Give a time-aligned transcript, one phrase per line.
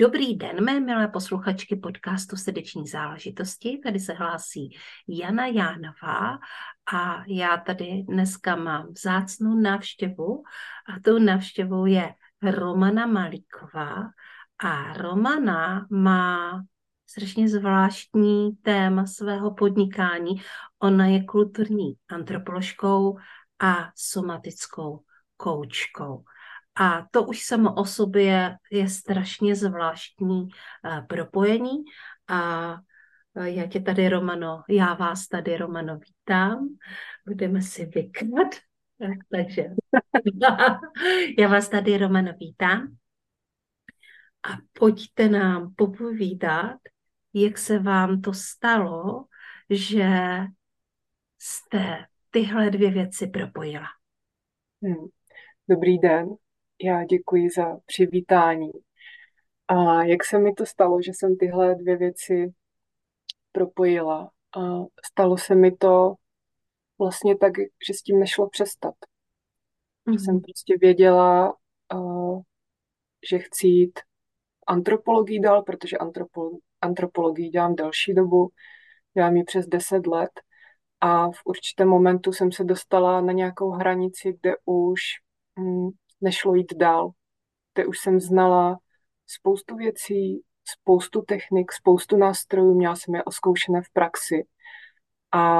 [0.00, 3.80] Dobrý den, mé milé posluchačky podcastu Srdeční záležitosti.
[3.84, 4.76] Tady se hlásí
[5.08, 6.38] Jana Jánová
[6.92, 10.42] a já tady dneska mám vzácnou návštěvu
[10.88, 14.10] a tou návštěvou je Romana Malíková
[14.58, 16.62] a Romana má
[17.06, 20.42] strašně zvláštní téma svého podnikání.
[20.78, 23.18] Ona je kulturní antropoložkou
[23.58, 25.04] a somatickou
[25.36, 26.24] koučkou.
[26.74, 31.84] A to už samo o sobě je strašně zvláštní uh, propojení.
[32.28, 32.72] A
[33.34, 36.68] uh, já tě tady, Romano, já vás tady, Romano, vítám.
[37.26, 38.48] Budeme si vykat.
[39.30, 39.64] Takže
[41.38, 42.96] já vás tady, Romano, vítám.
[44.44, 46.76] A pojďte nám popovídat,
[47.34, 49.24] jak se vám to stalo,
[49.70, 50.08] že
[51.38, 53.86] jste tyhle dvě věci propojila.
[54.82, 55.06] Hmm.
[55.68, 56.28] Dobrý den,
[56.82, 58.70] já děkuji za přivítání.
[59.68, 62.52] A jak se mi to stalo, že jsem tyhle dvě věci
[63.52, 64.30] propojila?
[64.56, 64.60] A
[65.06, 66.14] stalo se mi to
[66.98, 67.52] vlastně tak,
[67.88, 68.94] že s tím nešlo přestat.
[70.06, 70.24] Mm-hmm.
[70.24, 71.56] Jsem prostě věděla,
[73.30, 74.00] že chci jít
[74.66, 78.48] antropologii dál, protože antropolo- antropologii dělám delší dobu,
[79.14, 80.30] dělám ji přes 10 let
[81.00, 85.00] a v určitém momentu jsem se dostala na nějakou hranici, kde už
[85.58, 85.88] hm,
[86.20, 87.10] nešlo jít dál.
[87.74, 88.78] Kde už jsem znala
[89.26, 94.44] spoustu věcí, spoustu technik, spoustu nástrojů, měla jsem je oskoušené v praxi
[95.32, 95.54] a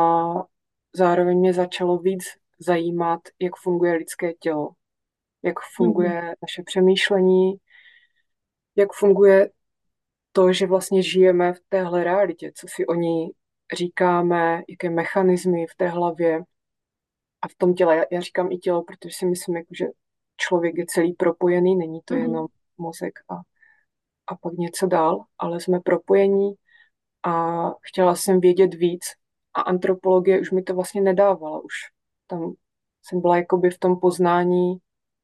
[0.93, 2.25] zároveň mě začalo víc
[2.59, 4.71] zajímat, jak funguje lidské tělo,
[5.43, 6.35] jak funguje mm-hmm.
[6.43, 7.55] naše přemýšlení,
[8.77, 9.51] jak funguje
[10.33, 13.31] to, že vlastně žijeme v téhle realitě, co si o ní
[13.77, 16.43] říkáme, jaké mechanismy v té hlavě
[17.43, 17.97] a v tom těle.
[17.97, 19.85] Já, já říkám i tělo, protože si myslím, jako, že
[20.37, 22.23] člověk je celý propojený, není to mm-hmm.
[22.23, 22.47] jenom
[22.79, 23.35] mozek a,
[24.27, 26.55] a pak něco dál, ale jsme propojení
[27.23, 29.05] a chtěla jsem vědět víc
[29.55, 31.75] a antropologie už mi to vlastně nedávala, už
[32.27, 32.53] tam
[33.03, 34.77] jsem byla jakoby v tom poznání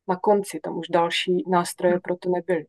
[0.09, 2.01] na konci, tam už další nástroje mm.
[2.01, 2.67] pro to nebyly.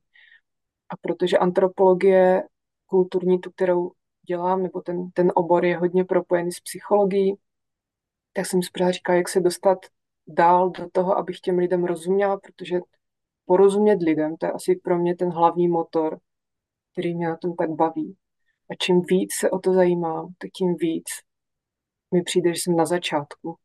[0.90, 2.44] A protože antropologie
[2.86, 3.92] kulturní, tu, kterou
[4.28, 7.36] dělám, nebo ten, ten obor je hodně propojený s psychologií,
[8.34, 9.78] tak jsem si říkala, jak se dostat
[10.28, 12.80] dál do toho, abych těm lidem rozuměla, protože
[13.46, 16.20] porozumět lidem, to je asi pro mě ten hlavní motor,
[16.92, 18.18] který mě na tom tak baví.
[18.70, 21.06] A čím víc se o to zajímám, tak tím víc
[22.14, 23.56] mi přijde, že jsem na začátku.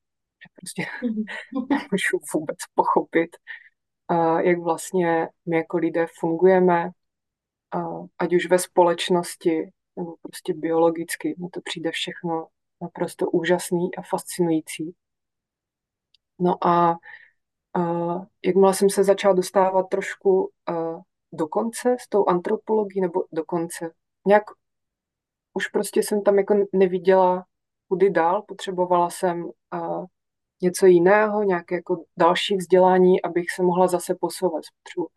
[0.43, 0.83] Že prostě
[1.71, 3.37] nemůžu vůbec pochopit,
[4.41, 6.91] jak vlastně my jako lidé fungujeme,
[8.19, 11.35] ať už ve společnosti, nebo prostě biologicky.
[11.39, 12.47] Mně to přijde všechno
[12.81, 14.95] naprosto úžasný a fascinující.
[16.39, 16.97] No a
[17.79, 21.01] uh, jakmile jsem se začala dostávat trošku uh,
[21.33, 23.91] do konce s tou antropologií, nebo do konce,
[24.27, 24.45] nějak
[25.55, 27.45] už prostě jsem tam jako neviděla
[27.89, 30.05] kudy dál, potřebovala jsem uh,
[30.63, 35.09] něco jiného, nějaké jako další vzdělání, abych se mohla zase posouvat, potřebuji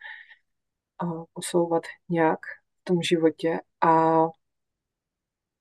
[1.04, 2.40] uh, posouvat nějak
[2.82, 3.60] v tom životě.
[3.82, 4.20] A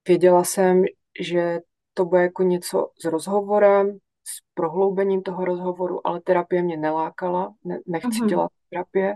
[0.09, 0.85] věděla jsem,
[1.21, 1.61] že
[1.95, 7.79] to bude jako něco s rozhovorem, s prohloubením toho rozhovoru, ale terapie mě nelákala, ne,
[7.87, 8.29] nechci uh-huh.
[8.29, 9.15] dělat terapie.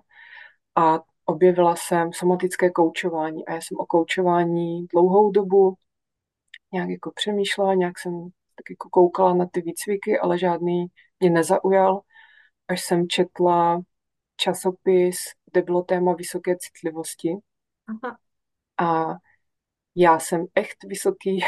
[0.77, 5.75] A objevila jsem somatické koučování a já jsem o koučování dlouhou dobu
[6.73, 10.87] nějak jako přemýšlela, nějak jsem tak jako koukala na ty výcviky, ale žádný
[11.21, 12.01] mě nezaujal,
[12.69, 13.81] až jsem četla
[14.37, 15.17] časopis,
[15.53, 17.37] kde bylo téma vysoké citlivosti.
[17.87, 18.19] Aha.
[18.79, 19.17] A
[19.95, 21.45] já jsem echt vysoký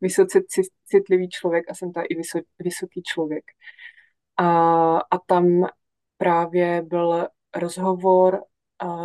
[0.00, 0.40] vysoce
[0.84, 2.14] citlivý člověk a jsem ta i
[2.58, 3.44] vysoký člověk.
[4.36, 4.46] A,
[4.96, 5.66] a tam
[6.16, 7.26] právě byl
[7.56, 8.44] rozhovor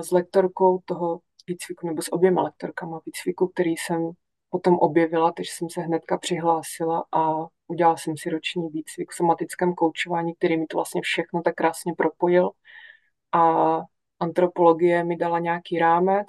[0.01, 4.11] s lektorkou toho výcviku, nebo s oběma lektorkama výcviku, který jsem
[4.49, 7.33] potom objevila, takže jsem se hnedka přihlásila a
[7.67, 11.93] udělala jsem si roční výcvik v somatickém koučování, který mi to vlastně všechno tak krásně
[11.97, 12.51] propojil.
[13.31, 13.81] A
[14.19, 16.27] antropologie mi dala nějaký rámec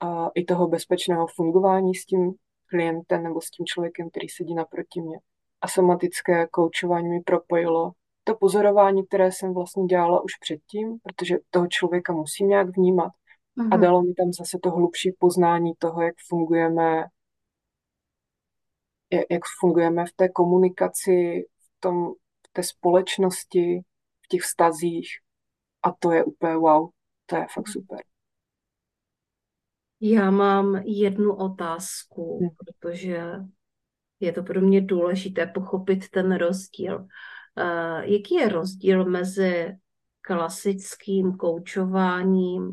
[0.00, 2.34] a i toho bezpečného fungování s tím
[2.74, 5.18] klientem nebo s tím člověkem, který sedí naproti mě.
[5.60, 7.92] A somatické koučování mi propojilo
[8.24, 13.12] to pozorování, které jsem vlastně dělala už předtím, protože toho člověka musím nějak vnímat.
[13.70, 17.04] a dalo mi tam zase to hlubší poznání toho, jak fungujeme,
[19.30, 22.12] jak fungujeme v té komunikaci, v, tom,
[22.48, 23.80] v té společnosti,
[24.24, 25.08] v těch vztazích
[25.82, 26.88] a to je úplně wow,
[27.26, 28.13] to je fakt super.
[30.06, 32.50] Já mám jednu otázku, hmm.
[32.58, 33.32] protože
[34.20, 36.98] je to pro mě důležité pochopit ten rozdíl.
[36.98, 39.76] Uh, jaký je rozdíl mezi
[40.20, 42.70] klasickým koučováním?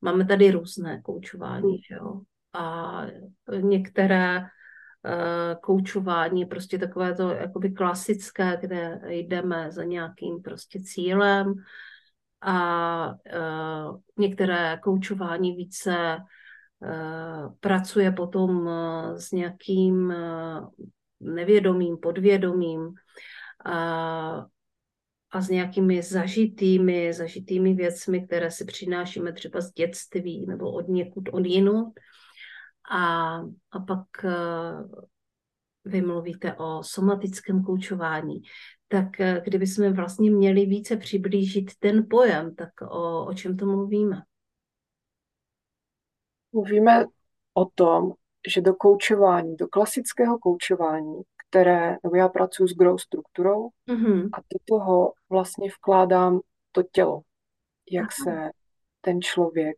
[0.00, 1.78] Máme tady různé koučování, hmm.
[1.88, 2.20] že jo?
[2.52, 3.02] A
[3.60, 11.54] některé uh, koučování, prostě takové to jakoby klasické, kde jdeme za nějakým prostě cílem
[12.40, 16.22] a uh, některé koučování více Eh,
[17.60, 20.60] pracuje potom eh, s nějakým eh,
[21.20, 22.94] nevědomým, podvědomým
[23.64, 24.46] a,
[25.30, 31.28] a s nějakými zažitými, zažitými věcmi, které si přinášíme třeba z dětství nebo od někud
[31.32, 31.92] od jinut.
[32.90, 33.36] A,
[33.70, 34.06] a pak
[35.84, 38.42] vy mluvíte o somatickém koučování,
[38.88, 39.06] tak
[39.44, 44.22] kdybychom vlastně měli více přiblížit ten pojem, tak o, o čem to mluvíme?
[46.54, 47.04] Mluvíme
[47.54, 48.12] o tom,
[48.48, 54.28] že do koučování, do klasického koučování, které, nebo já pracuji s grow strukturou mm-hmm.
[54.32, 56.40] a do toho vlastně vkládám
[56.72, 57.20] to tělo,
[57.90, 58.24] jak Aha.
[58.24, 58.50] se
[59.00, 59.76] ten člověk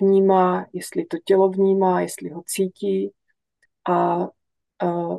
[0.00, 3.12] vnímá, jestli to tělo vnímá, jestli ho cítí
[3.88, 4.16] a
[4.84, 5.18] uh,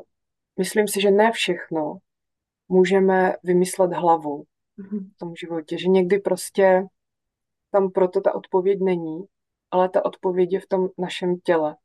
[0.59, 1.97] myslím si, že ne všechno
[2.67, 4.43] můžeme vymyslet hlavou
[4.79, 5.09] mm-hmm.
[5.15, 6.83] v tom životě, že někdy prostě
[7.71, 9.23] tam proto ta odpověď není
[9.71, 11.75] ale ta odpověď je v tom našem těle.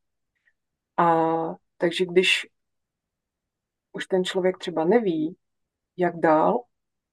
[0.97, 1.07] A
[1.77, 2.47] takže když
[3.93, 5.37] už ten člověk třeba neví,
[5.97, 6.63] jak dál,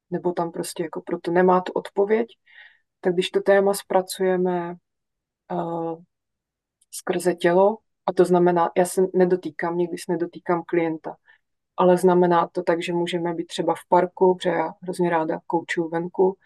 [0.10, 2.28] nebo tam prostě jako proto nemá tu odpověď,
[3.00, 4.76] tak když to téma zpracujeme
[5.52, 6.02] uh,
[6.92, 11.16] skrze tělo, a to znamená, já se nedotýkám, nikdy se nedotýkám klienta,
[11.78, 15.90] ale znamená to tak, že můžeme být třeba v parku, protože já hrozně ráda koučuju
[15.90, 16.38] venku,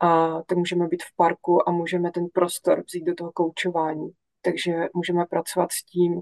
[0.00, 4.10] a tak můžeme být v parku a můžeme ten prostor vzít do toho koučování.
[4.42, 6.20] Takže můžeme pracovat s tím,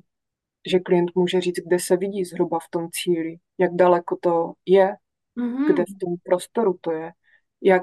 [0.67, 4.97] že klient může říct, kde se vidí zhruba v tom cíli, jak daleko to je,
[5.38, 5.73] mm-hmm.
[5.73, 7.12] kde v tom prostoru to je,
[7.62, 7.82] jak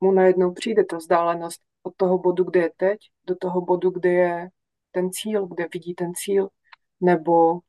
[0.00, 4.12] mu najednou přijde ta vzdálenost od toho bodu, kde je teď, do toho bodu, kde
[4.12, 4.48] je
[4.90, 6.48] ten cíl, kde vidí ten cíl,
[7.00, 7.60] nebo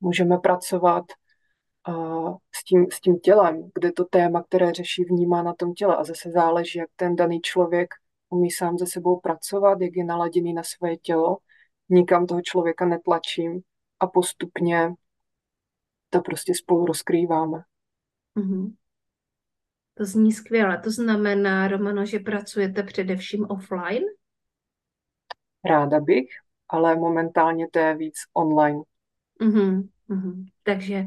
[0.00, 1.04] můžeme pracovat
[2.54, 5.96] s tím, s tím tělem, kde to téma, které řeší, vnímá na tom těle.
[5.96, 7.94] A zase záleží, jak ten daný člověk
[8.28, 11.36] umí sám se sebou pracovat, jak je naladěný na svoje tělo.
[11.88, 13.60] Nikam toho člověka netlačím
[14.00, 14.94] a postupně
[16.10, 17.58] to prostě spolu rozkrýváme.
[18.36, 18.74] Mm-hmm.
[19.94, 20.78] To zní skvěle.
[20.78, 24.04] To znamená, Romano, že pracujete především offline?
[25.64, 26.28] Ráda bych,
[26.68, 28.80] ale momentálně to je víc online.
[29.40, 29.88] Mm-hmm.
[30.08, 30.44] Mm-hmm.
[30.62, 31.04] Takže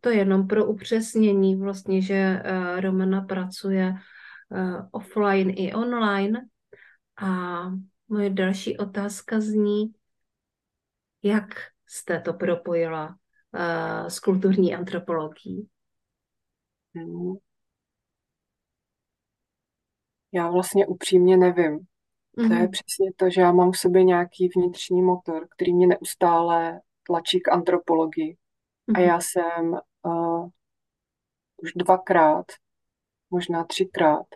[0.00, 3.94] to je jenom pro upřesnění vlastně, že uh, Romana pracuje
[4.48, 6.46] uh, offline i online.
[7.22, 7.60] A
[8.08, 9.92] moje další otázka zní,
[11.22, 11.44] jak
[11.86, 13.16] jste to propojila
[14.08, 15.68] s kulturní antropologií?
[16.94, 17.34] Hmm.
[20.32, 21.78] Já vlastně upřímně nevím.
[21.78, 22.48] Mm-hmm.
[22.48, 22.70] To je mhm.
[22.70, 27.48] přesně to, že já mám v sobě nějaký vnitřní motor, který mě neustále tlačí k
[27.48, 28.36] antropologii.
[28.90, 28.96] Mm-hmm.
[28.96, 29.08] A mhm.
[29.08, 29.72] já jsem
[30.06, 30.48] uh,
[31.56, 32.46] už dvakrát,
[33.30, 34.26] možná třikrát,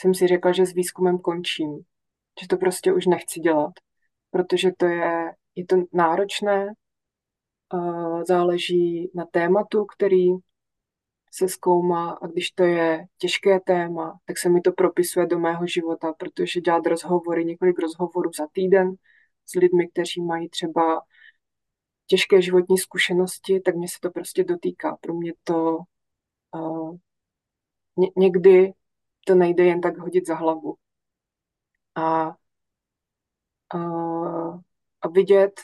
[0.00, 1.78] jsem si řekla, že s výzkumem končím.
[2.40, 3.72] Že to prostě už nechci dělat.
[4.30, 6.72] Protože to je, je to náročné,
[7.74, 10.28] uh, záleží na tématu, který
[11.34, 15.66] se zkoumá a když to je těžké téma, tak se mi to propisuje do mého
[15.66, 18.94] života, protože dělat rozhovory, několik rozhovorů za týden
[19.46, 21.02] s lidmi, kteří mají třeba
[22.12, 24.96] těžké životní zkušenosti, tak mě se to prostě dotýká.
[25.00, 25.78] Pro mě to
[26.54, 26.96] uh,
[27.96, 28.72] ně, někdy
[29.26, 30.74] to nejde jen tak hodit za hlavu.
[31.94, 32.36] A,
[33.74, 34.60] uh,
[35.00, 35.60] a vidět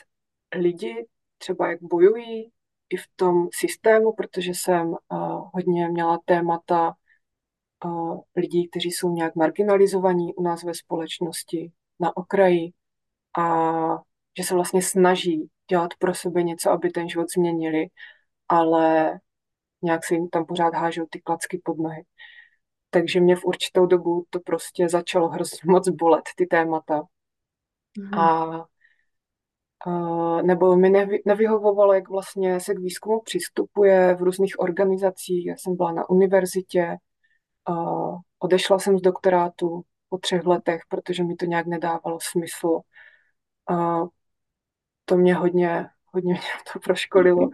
[0.55, 2.51] lidi třeba, jak bojují
[2.89, 6.93] i v tom systému, protože jsem uh, hodně měla témata
[7.85, 12.73] uh, lidí, kteří jsou nějak marginalizovaní u nás ve společnosti, na okraji
[13.37, 13.43] a
[14.37, 17.87] že se vlastně snaží dělat pro sebe něco, aby ten život změnili,
[18.47, 19.13] ale
[19.81, 22.03] nějak se jim tam pořád hážou ty klacky pod nohy.
[22.89, 27.01] Takže mě v určitou dobu to prostě začalo hrozně moc bolet, ty témata.
[27.97, 28.19] Mm.
[28.19, 28.65] A,
[29.85, 29.91] a
[30.41, 35.45] nebo mi nevy, nevyhovovalo, jak vlastně se k výzkumu přistupuje v různých organizacích.
[35.45, 36.97] Já jsem byla na univerzitě,
[37.69, 37.73] a
[38.39, 42.79] odešla jsem z doktorátu po třech letech, protože mi to nějak nedávalo smysl.
[43.69, 43.99] A
[45.09, 46.41] to mě hodně, hodně mě
[46.73, 47.49] to proškolilo.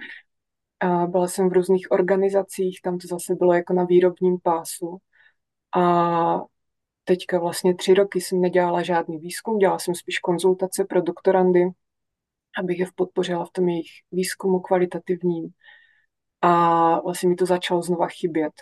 [0.79, 4.97] A byla jsem v různých organizacích, tam to zase bylo jako na výrobním pásu.
[5.75, 6.41] A
[7.03, 11.69] teďka vlastně tři roky jsem nedělala žádný výzkum, dělala jsem spíš konzultace pro doktorandy,
[12.59, 15.49] abych je podpořila v tom jejich výzkumu kvalitativním.
[16.41, 18.53] A vlastně mi to začalo znova chybět.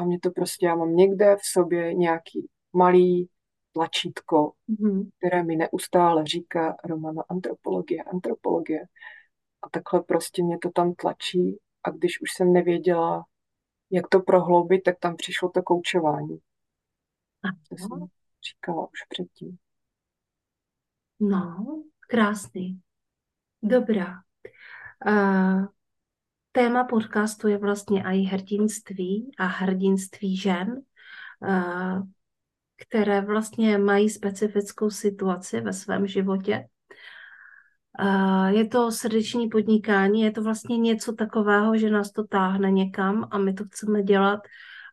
[0.00, 3.28] A mě to prostě, já mám někde v sobě nějaký malý
[3.72, 5.10] tlačítko, mm-hmm.
[5.18, 8.86] které mi neustále říká Romana antropologie, antropologie.
[9.62, 13.24] A takhle prostě mě to tam tlačí a když už jsem nevěděla,
[13.90, 16.38] jak to prohloubit, tak tam přišlo to koučování.
[17.68, 18.06] To jsem
[18.48, 19.58] říkala už předtím.
[21.20, 22.80] No, krásný.
[23.62, 24.14] Dobrá.
[25.06, 25.66] Uh,
[26.52, 30.82] téma podcastu je vlastně i hrdinství a hrdinství žen,
[31.40, 32.02] uh,
[32.80, 36.66] které vlastně mají specifickou situaci ve svém životě.
[38.48, 43.38] Je to srdeční podnikání, je to vlastně něco takového, že nás to táhne někam a
[43.38, 44.40] my to chceme dělat,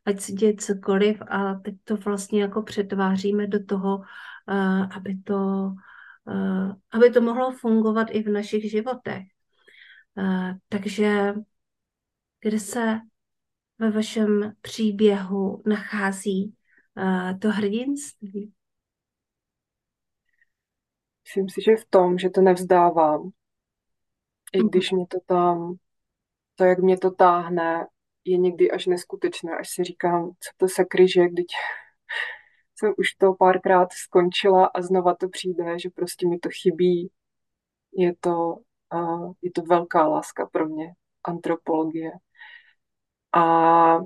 [0.06, 4.02] ať se děje cokoliv a teď to vlastně jako přetváříme do toho,
[4.96, 5.72] aby to
[6.92, 9.24] aby to mohlo fungovat i v našich životech.
[10.70, 11.34] Takže
[12.42, 13.00] kde se
[13.80, 16.54] ve vašem příběhu nachází
[17.42, 18.54] to hrdinství?
[21.28, 23.30] Myslím si, že v tom, že to nevzdávám.
[24.54, 24.70] I mhm.
[24.70, 25.76] když mě to tam,
[26.56, 27.88] to, jak mě to táhne,
[28.26, 31.46] je někdy až neskutečné, až si říkám, co to se kryže, když
[32.76, 37.12] jsem už to párkrát skončila a znova to přijde, že prostě mi to chybí.
[37.94, 38.56] Je to,
[38.94, 42.12] uh, je to velká láska pro mě, antropologie.
[43.34, 43.98] A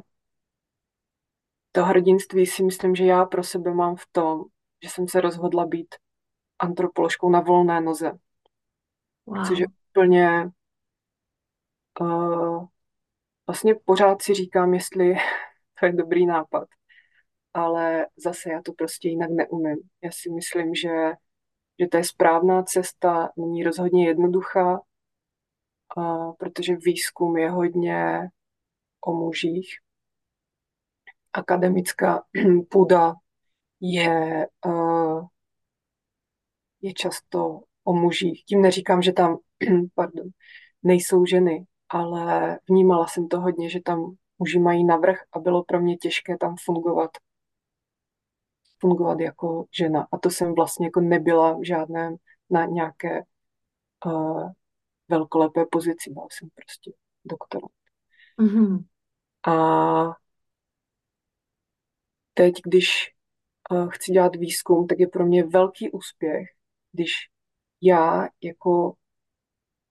[1.71, 4.43] to hrdinství si myslím, že já pro sebe mám v tom,
[4.83, 5.95] že jsem se rozhodla být
[6.59, 8.11] antropoložkou na volné noze.
[9.25, 9.47] Wow.
[9.47, 10.51] Což je úplně
[11.99, 12.65] uh,
[13.47, 15.13] vlastně pořád si říkám, jestli
[15.79, 16.67] to je dobrý nápad
[17.53, 19.77] ale zase já to prostě jinak neumím.
[20.03, 21.13] Já si myslím, že,
[21.79, 24.81] že to je správná cesta, není rozhodně jednoduchá,
[25.97, 28.29] a, protože výzkum je hodně
[29.05, 29.69] o mužích.
[31.33, 32.23] Akademická
[32.69, 33.13] půda
[33.79, 34.47] je,
[36.81, 38.43] je často o mužích.
[38.45, 39.37] Tím neříkám, že tam
[39.95, 40.27] pardon,
[40.83, 45.81] nejsou ženy, ale vnímala jsem to hodně, že tam muži mají navrh a bylo pro
[45.81, 47.11] mě těžké tam fungovat
[48.81, 50.07] fungovat jako žena.
[50.11, 52.15] A to jsem vlastně jako nebyla v žádném
[52.49, 53.23] na nějaké
[54.05, 54.49] uh,
[55.07, 56.09] velkolepé pozici.
[56.09, 56.91] Byla jsem prostě
[57.25, 57.71] doktorant.
[58.39, 58.83] Mm-hmm.
[59.47, 60.15] A
[62.33, 63.13] teď, když
[63.71, 66.47] uh, chci dělat výzkum, tak je pro mě velký úspěch,
[66.91, 67.11] když
[67.81, 68.93] já jako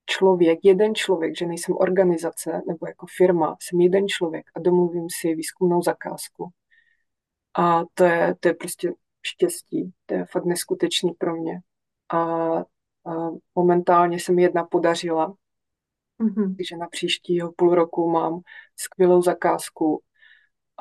[0.06, 5.34] člověk, jeden člověk, že nejsem organizace nebo jako firma, jsem jeden člověk a domluvím si
[5.34, 6.52] výzkumnou zakázku
[7.54, 8.92] a to je, to je prostě
[9.22, 11.60] štěstí, to je fakt neskutečný pro mě.
[12.12, 12.64] A, a
[13.54, 15.34] momentálně se mi jedna podařila,
[16.20, 16.56] mm-hmm.
[16.56, 18.40] takže na příštího půl roku mám
[18.76, 20.02] skvělou zakázku,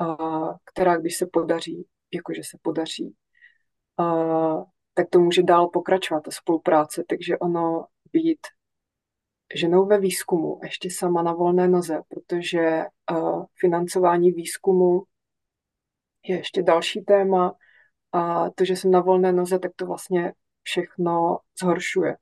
[0.00, 0.16] a,
[0.64, 3.14] která když se podaří, jakože se podaří,
[3.98, 4.04] a,
[4.94, 8.46] tak to může dál pokračovat, ta spolupráce, takže ono být
[9.54, 12.84] ženou ve výzkumu, ještě sama na volné noze, protože
[13.60, 15.02] financování výzkumu
[16.28, 17.54] je ještě další téma
[18.12, 22.16] a to, že jsem na volné noze, tak to vlastně všechno zhoršuje,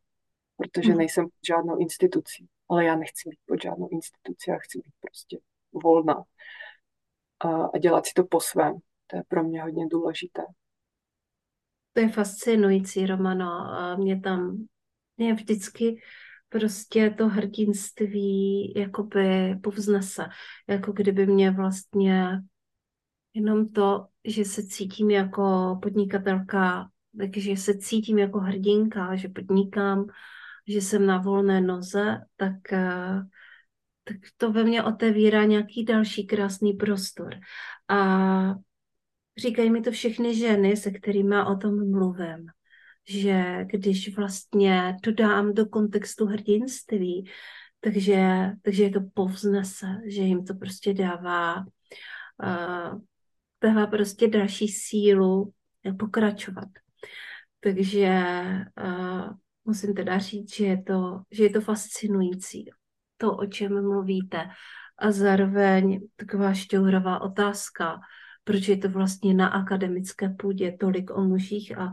[0.57, 0.99] protože hmm.
[0.99, 2.49] nejsem pod žádnou institucí.
[2.71, 5.39] Ale já nechci být pod žádnou institucí, já chci být prostě
[5.73, 6.25] volná
[7.41, 8.75] a, a dělat si to po svém.
[9.07, 10.43] To je pro mě hodně důležité.
[11.93, 13.49] To je fascinující, Romano.
[13.99, 14.67] Mě tam,
[15.17, 16.01] mě vždycky
[16.49, 20.27] prostě to hrdinství jakoby povznese.
[20.69, 22.41] Jako kdyby mě vlastně
[23.39, 30.07] Jenom to, že se cítím jako podnikatelka, takže se cítím jako hrdinka, že podnikám,
[30.69, 33.23] že jsem na volné noze, tak, eh,
[34.09, 37.35] tak to ve mně otevírá nějaký další krásný prostor.
[37.89, 38.55] A
[39.39, 42.47] říkají mi to všechny ženy, se kterými o tom mluvím,
[43.09, 47.31] že když vlastně to dám do kontextu hrdinství,
[47.81, 51.57] takže, takže je to povznese, že jim to prostě dává
[52.43, 53.01] uh,
[53.63, 55.53] dává prostě další sílu
[55.99, 56.69] pokračovat.
[57.61, 58.23] Takže
[58.85, 59.31] uh,
[59.65, 62.71] musím teda říct, že je, to, že je to fascinující,
[63.19, 64.49] to, o čem mluvíte.
[64.99, 68.01] A zároveň taková šťourová otázka,
[68.49, 71.93] Proč je to vlastně na akademické půdě tolik o mužích a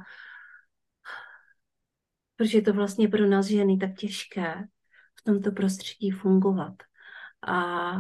[2.35, 4.67] proč je to vlastně pro nás ženy tak těžké
[5.15, 6.73] v tomto prostředí fungovat
[7.47, 7.91] a,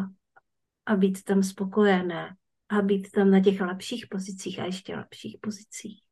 [0.85, 2.35] a být tam spokojené
[2.69, 6.03] a být tam na těch lepších pozicích a ještě lepších pozicích.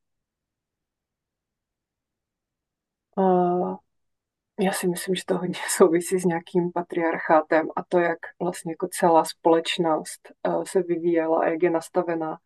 [4.59, 8.87] Já si myslím, že to hodně souvisí s nějakým patriarchátem a to, jak vlastně jako
[8.91, 12.37] celá společnost uh, se vyvíjela a jak je nastavená.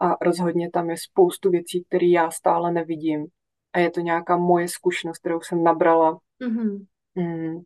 [0.00, 3.26] A rozhodně tam je spoustu věcí, které já stále nevidím.
[3.72, 6.18] A je to nějaká moje zkušenost, kterou jsem nabrala.
[6.40, 6.86] Mm-hmm.
[7.14, 7.56] Mm,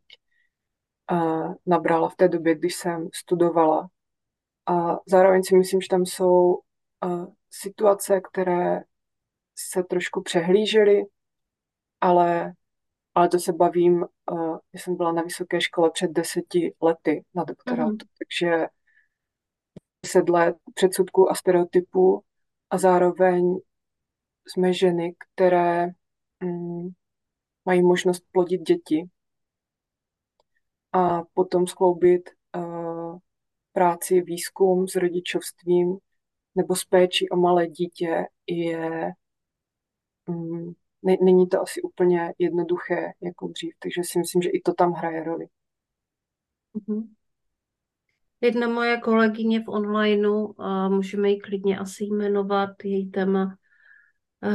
[1.13, 3.89] uh, nabrala v té době, když jsem studovala.
[4.67, 6.59] A zároveň si myslím, že tam jsou
[7.05, 8.81] uh, situace, které
[9.55, 11.03] se trošku přehlížely,
[12.01, 12.53] ale,
[13.15, 17.45] ale to se bavím, uh, já jsem byla na vysoké škole před deseti lety na
[17.45, 18.09] doktorátu, mm-hmm.
[18.19, 18.67] takže
[20.03, 22.25] deset let předsudků a stereotypů
[22.71, 23.57] a zároveň
[24.47, 25.87] jsme ženy, které
[26.41, 26.89] mm,
[27.65, 29.09] mají možnost plodit děti
[30.93, 33.19] a potom skloubit uh,
[33.73, 35.99] práci, výzkum s rodičovstvím
[36.55, 39.13] nebo s péčí o malé dítě je
[40.27, 44.93] mm, není to asi úplně jednoduché jako dřív, takže si myslím, že i to tam
[44.93, 45.47] hraje roli.
[46.75, 47.09] Mm-hmm.
[48.41, 50.55] Jedna moje kolegyně v onlineu,
[50.89, 53.57] můžeme ji klidně asi jmenovat, její téma,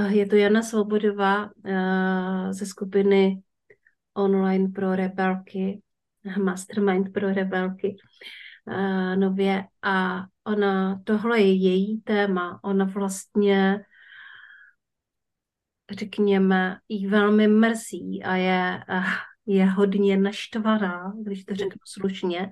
[0.10, 1.50] je to Jana Svobodová
[2.52, 3.42] ze skupiny
[4.14, 5.82] online pro rebelky,
[6.44, 7.98] mastermind pro rebelky
[9.16, 13.86] nově a ona, tohle je její téma, ona vlastně
[15.92, 18.84] řekněme, jí velmi mrzí a je,
[19.46, 22.50] je hodně naštvaná, když to řeknu slušně,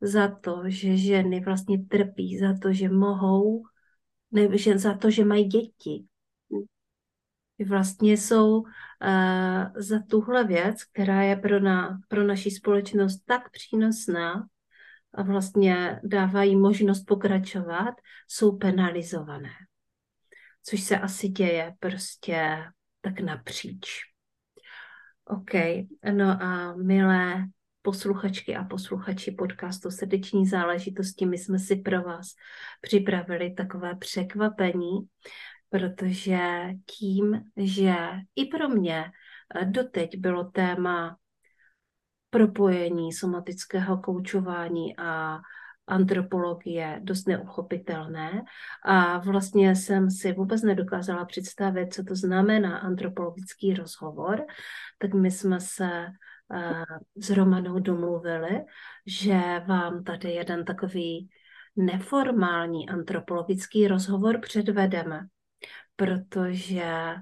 [0.00, 3.62] za to, že ženy vlastně trpí, za to, že mohou,
[4.30, 6.04] ne, že za to, že mají děti.
[7.66, 8.66] Vlastně jsou uh,
[9.76, 14.46] za tuhle věc, která je pro, na, pro naši společnost tak přínosná
[15.14, 17.94] a vlastně dávají možnost pokračovat,
[18.28, 19.50] jsou penalizované
[20.62, 22.64] což se asi děje prostě
[23.00, 23.86] tak napříč.
[25.24, 25.50] OK,
[26.12, 27.46] no a milé
[27.82, 32.26] posluchačky a posluchači podcastu Srdeční záležitosti, my jsme si pro vás
[32.80, 34.98] připravili takové překvapení,
[35.68, 36.38] protože
[36.86, 37.94] tím, že
[38.36, 39.04] i pro mě
[39.64, 41.16] doteď bylo téma
[42.30, 45.38] propojení somatického koučování a
[45.86, 48.42] antropologie dost neuchopitelné
[48.84, 54.46] a vlastně jsem si vůbec nedokázala představit, co to znamená antropologický rozhovor,
[54.98, 56.06] tak my jsme se
[56.48, 56.82] uh,
[57.16, 58.60] s Romanou domluvili,
[59.06, 61.28] že vám tady jeden takový
[61.76, 65.20] neformální antropologický rozhovor předvedeme,
[65.96, 67.14] protože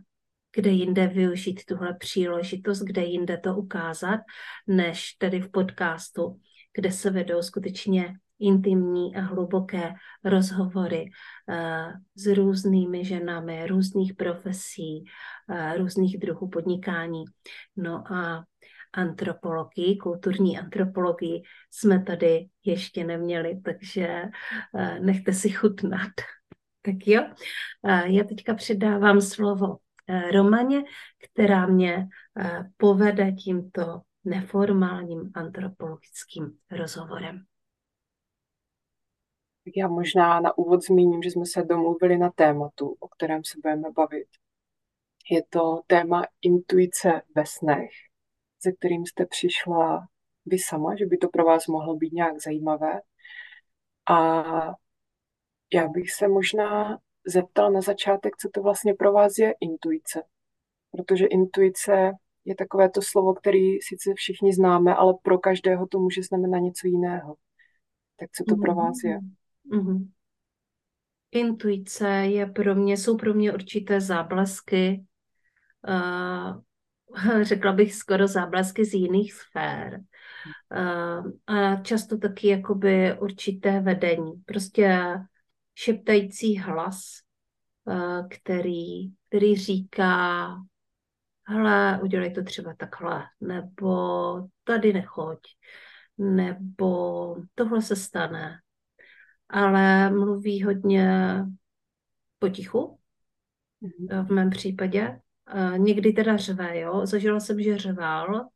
[0.56, 4.20] kde jinde využít tuhle příležitost, kde jinde to ukázat,
[4.66, 6.40] než tedy v podcastu,
[6.74, 11.04] kde se vedou skutečně intimní a hluboké rozhovory
[11.48, 15.04] uh, s různými ženami, různých profesí,
[15.50, 17.24] uh, různých druhů podnikání.
[17.76, 18.44] No a
[18.92, 24.22] antropologii, kulturní antropologii jsme tady ještě neměli, takže
[24.72, 26.10] uh, nechte si chutnat.
[26.82, 27.22] Tak jo,
[28.04, 29.76] já teďka předávám slovo
[30.32, 30.82] Romaně,
[31.24, 32.08] která mě
[32.76, 37.44] povede tímto neformálním antropologickým rozhovorem.
[39.64, 43.58] Tak já možná na úvod zmíním, že jsme se domluvili na tématu, o kterém se
[43.62, 44.28] budeme bavit.
[45.30, 47.90] Je to téma intuice ve snech,
[48.60, 50.06] se kterým jste přišla
[50.46, 53.00] vy sama, že by to pro vás mohlo být nějak zajímavé.
[54.10, 54.42] A
[55.74, 60.22] já bych se možná zeptal na začátek, co to vlastně pro vás je intuice.
[60.90, 62.12] Protože intuice
[62.44, 66.86] je takové to slovo, který sice všichni známe, ale pro každého to může znamenat něco
[66.86, 67.36] jiného.
[68.16, 68.62] Tak co to mm-hmm.
[68.62, 69.20] pro vás je?
[69.70, 70.08] Mm-hmm.
[71.32, 75.04] Intuice je pro mě, jsou pro mě určité záblesky,
[75.88, 76.62] uh,
[77.42, 80.00] řekla bych skoro záblesky z jiných sfér.
[80.76, 84.32] Uh, a často taky jakoby určité vedení.
[84.46, 85.16] Prostě
[85.74, 87.00] šeptající hlas,
[87.84, 90.48] uh, který, který říká
[91.46, 95.38] hele, udělej to třeba takhle, nebo tady nechoď,
[96.18, 98.58] nebo tohle se stane,
[99.50, 101.36] ale mluví hodně
[102.38, 102.98] potichu,
[103.82, 104.26] mm-hmm.
[104.26, 105.20] v mém případě.
[105.76, 107.06] Někdy teda řve, jo.
[107.06, 108.48] Zažila jsem, že řval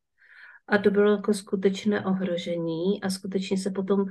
[0.66, 4.04] a to bylo jako skutečné ohrožení a skutečně se potom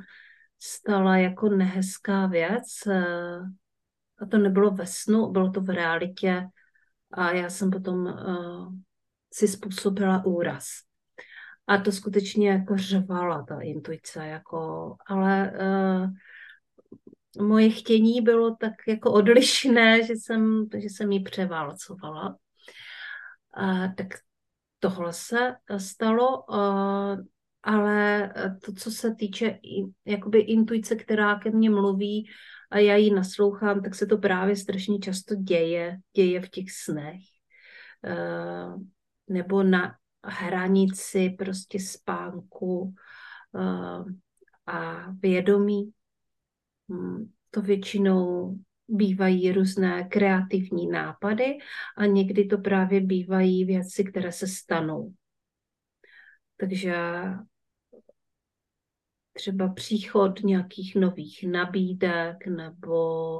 [0.60, 2.88] stala jako nehezká věc,
[4.20, 6.48] a to nebylo ve snu, bylo to v realitě
[7.12, 8.74] a já jsem potom uh,
[9.34, 10.66] si způsobila úraz.
[11.68, 16.10] A to skutečně jako řvala ta intuice, jako, ale uh,
[17.42, 22.38] moje chtění bylo tak jako odlišné, že jsem, že jsem ji převálcovala.
[23.54, 24.08] A, tak
[24.80, 27.26] tohle se stalo, uh,
[27.64, 28.34] ale
[28.66, 29.60] to, co se týče
[30.06, 32.30] jakoby intuice, která ke mně mluví
[32.72, 37.22] a já ji naslouchám, tak se to právě strašně často děje, děje v těch snech.
[38.08, 38.84] Uh,
[39.30, 42.94] nebo na hranici prostě spánku
[44.66, 45.92] a vědomí.
[47.52, 48.56] To většinou
[48.88, 51.58] bývají různé kreativní nápady
[51.98, 55.14] a někdy to právě bývají věci, které se stanou.
[56.58, 56.96] Takže
[59.34, 63.38] třeba příchod nějakých nových nabídek nebo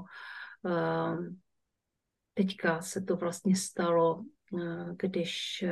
[0.62, 1.26] uh,
[2.34, 5.64] teďka se to vlastně stalo, uh, když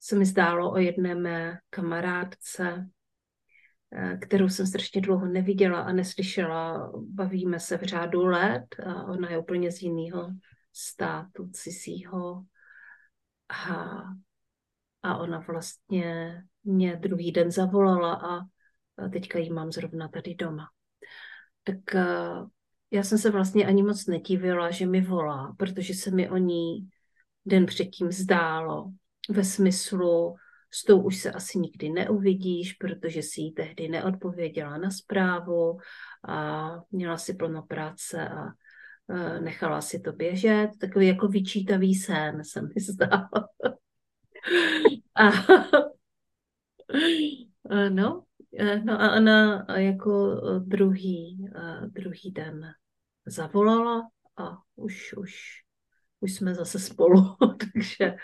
[0.00, 2.97] se mi zdálo o jedné mé kamarádce, Eh,
[4.20, 6.92] kterou jsem strašně dlouho neviděla a neslyšela.
[6.96, 10.30] Bavíme se v řádu let a ona je úplně z jiného
[10.72, 12.44] státu, cizího.
[13.48, 14.02] A,
[15.02, 18.38] a ona vlastně mě druhý den zavolala a,
[19.04, 20.68] a teďka ji mám zrovna tady doma.
[21.64, 22.44] Tak eh,
[22.90, 26.88] já jsem se vlastně ani moc nedivila, že mi volá, protože se mi o ní
[27.46, 28.92] den předtím zdálo
[29.28, 30.36] ve smyslu,
[30.70, 35.78] s tou už se asi nikdy neuvidíš, protože si jí tehdy neodpověděla na zprávu
[36.28, 38.46] a měla si plno práce a
[39.40, 40.70] nechala si to běžet.
[40.80, 43.28] Takový jako vyčítavý sen se mi zdál.
[45.14, 45.30] a,
[47.88, 48.24] no,
[48.84, 51.48] no a ona jako druhý,
[51.86, 52.72] druhý den
[53.26, 55.62] zavolala a už, už
[56.20, 57.36] už jsme zase spolu,
[57.74, 58.16] takže,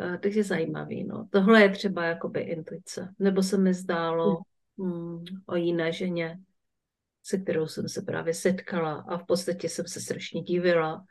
[0.00, 1.04] eh, takže zajímavý.
[1.04, 1.28] No.
[1.32, 3.14] Tohle je třeba jakoby intuice.
[3.18, 4.42] Nebo se mi zdálo
[4.76, 6.38] mm, o jiné ženě,
[7.22, 11.04] se kterou jsem se právě setkala a v podstatě jsem se strašně divila.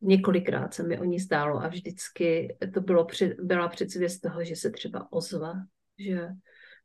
[0.00, 4.56] Několikrát se mi o ní zdálo a vždycky to bylo před, byla předzvěst toho, že
[4.56, 5.54] se třeba ozva,
[5.98, 6.28] že,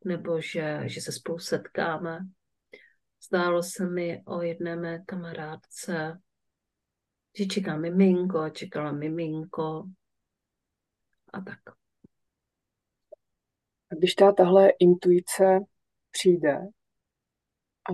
[0.06, 2.20] nebo že, že se spolu setkáme.
[3.28, 6.18] Zdálo se mi o jedné mé kamarádce,
[7.38, 9.84] že čeká miminko, čekala miminko
[11.34, 11.60] a tak.
[13.92, 15.60] A když ta tahle intuice
[16.12, 16.58] přijde
[17.90, 17.94] a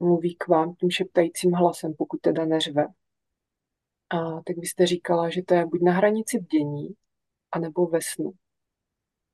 [0.00, 2.86] mluví k vám tím šeptajícím hlasem, pokud teda neřve,
[4.10, 6.88] a tak byste říkala, že to je buď na hranici bdění,
[7.52, 8.32] anebo ve snu.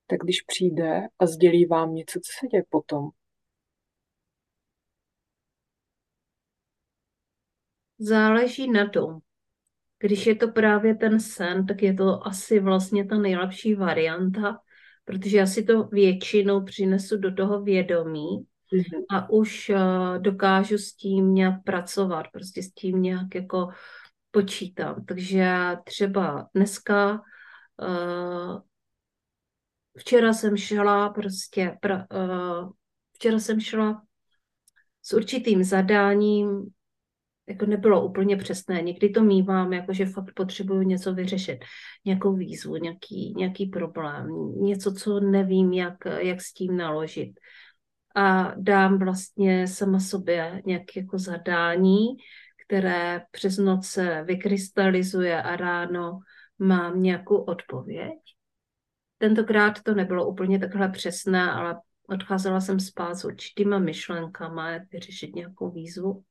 [0.07, 3.11] Tak když přijde a sdělí vám něco, co se děje potom,
[7.99, 9.21] Záleží na tom,
[9.99, 14.59] když je to právě ten sen, tak je to asi vlastně ta nejlepší varianta,
[15.05, 19.05] protože já si to většinou přinesu do toho vědomí mm-hmm.
[19.11, 23.69] a už uh, dokážu s tím nějak pracovat, prostě s tím nějak jako
[24.31, 25.05] počítám.
[25.05, 27.23] Takže třeba dneska,
[27.83, 28.61] uh,
[29.99, 32.71] včera jsem šla prostě, pra, uh,
[33.13, 34.03] včera jsem šla
[35.03, 36.67] s určitým zadáním
[37.49, 38.83] jako nebylo úplně přesné.
[38.83, 41.59] Někdy to mývám, jako že fakt potřebuju něco vyřešit,
[42.05, 44.29] nějakou výzvu, nějaký, nějaký problém,
[44.61, 47.33] něco, co nevím, jak, jak s tím naložit.
[48.17, 52.07] A dám vlastně sama sobě nějaké jako zadání,
[52.67, 56.19] které přes noc se vykrystalizuje a ráno
[56.59, 58.19] mám nějakou odpověď.
[59.19, 65.35] Tentokrát to nebylo úplně takhle přesné, ale odcházela jsem spát s určitýma myšlenkama, jak vyřešit
[65.35, 66.25] nějakou výzvu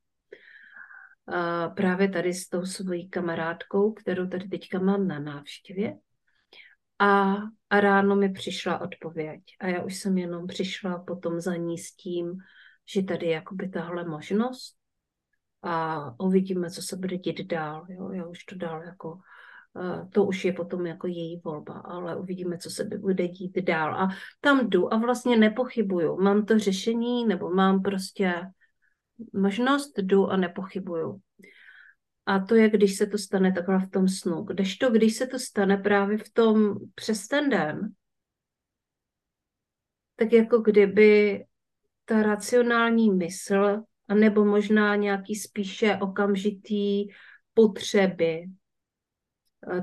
[1.76, 5.94] právě tady s tou svojí kamarádkou, kterou tady teďka mám na návštěvě.
[7.00, 7.36] A,
[7.70, 9.42] a ráno mi přišla odpověď.
[9.60, 12.38] A já už jsem jenom přišla potom za ní s tím,
[12.94, 14.76] že tady je jakoby tahle možnost
[15.64, 17.86] a uvidíme, co se bude dít dál.
[17.90, 18.12] Jo?
[18.12, 19.20] Já už to dál jako,
[20.10, 23.96] to už je potom jako její volba, ale uvidíme, co se bude dít dál.
[23.96, 24.10] A
[24.42, 26.22] tam jdu a vlastně nepochybuju.
[26.22, 28.42] Mám to řešení, nebo mám prostě
[29.34, 31.22] možnost, jdu a nepochybuju.
[32.26, 34.44] A to je, když se to stane takhle v tom snu.
[34.44, 37.94] Kdežto, když se to stane právě v tom přes ten den,
[40.16, 41.44] tak jako kdyby
[42.06, 47.08] ta racionální mysl, anebo možná nějaký spíše okamžitý
[47.54, 48.46] potřeby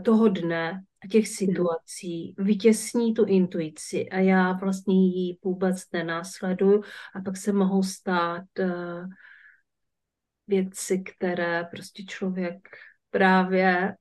[0.05, 1.33] toho dne a těch mhm.
[1.33, 6.83] situací vytěsní tu intuici a já vlastně ji vůbec nenásleduju
[7.14, 9.07] a pak se mohou stát uh,
[10.47, 12.68] věci, které prostě člověk
[13.11, 13.97] právě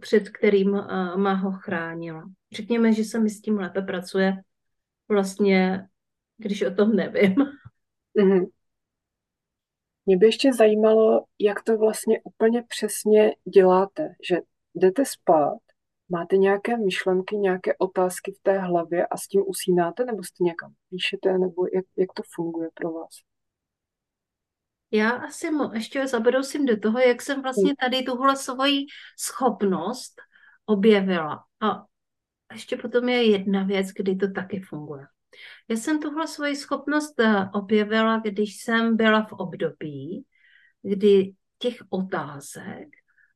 [0.00, 0.70] před kterým
[1.16, 2.30] má ho chránila.
[2.52, 4.32] Řekněme, že se mi s tím lépe pracuje
[5.08, 5.88] vlastně,
[6.36, 7.34] když o tom nevím.
[8.18, 8.46] Mm-hmm.
[10.06, 14.36] Mě by ještě zajímalo, jak to vlastně úplně přesně děláte, že
[14.76, 15.58] jdete spát,
[16.08, 20.74] máte nějaké myšlenky, nějaké otázky v té hlavě a s tím usínáte, nebo to někam
[20.90, 23.10] píšete, nebo jak, jak to funguje pro vás?
[24.90, 27.76] Já asi mo- ještě zabrousím do toho, jak jsem vlastně hmm.
[27.76, 28.86] tady tuhle svoji
[29.18, 30.14] schopnost
[30.66, 31.44] objevila.
[31.60, 31.84] A
[32.52, 35.06] ještě potom je jedna věc, kdy to taky funguje.
[35.68, 40.24] Já jsem tuhle svoji schopnost eh, objevila, když jsem byla v období,
[40.82, 42.88] kdy těch otázek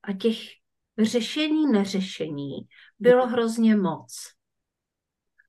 [0.03, 0.37] a těch
[1.05, 2.59] řešení neřešení
[2.99, 4.13] bylo hrozně moc.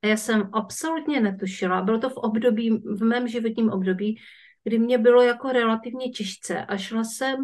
[0.04, 4.20] A já jsem absolutně netušila, bylo to v období, v mém životním období,
[4.64, 7.36] kdy mě bylo jako relativně těžce a šla jsem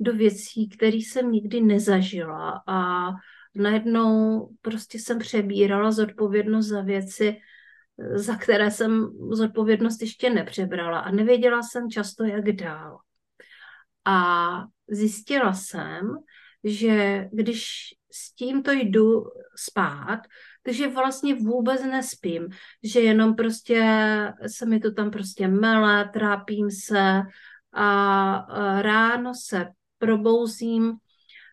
[0.00, 3.08] do věcí, které jsem nikdy nezažila a
[3.54, 7.36] najednou prostě jsem přebírala zodpovědnost za věci,
[8.14, 12.98] za které jsem zodpovědnost ještě nepřebrala a nevěděla jsem často, jak dál.
[14.04, 14.48] A
[14.88, 16.16] zjistila jsem,
[16.64, 17.64] že když
[18.12, 19.24] s tímto jdu
[19.56, 20.20] spát,
[20.62, 22.48] takže vlastně vůbec nespím,
[22.82, 23.82] že jenom prostě
[24.46, 27.22] se mi to tam prostě mele, trápím se
[27.72, 29.66] a ráno se
[29.98, 30.96] probouzím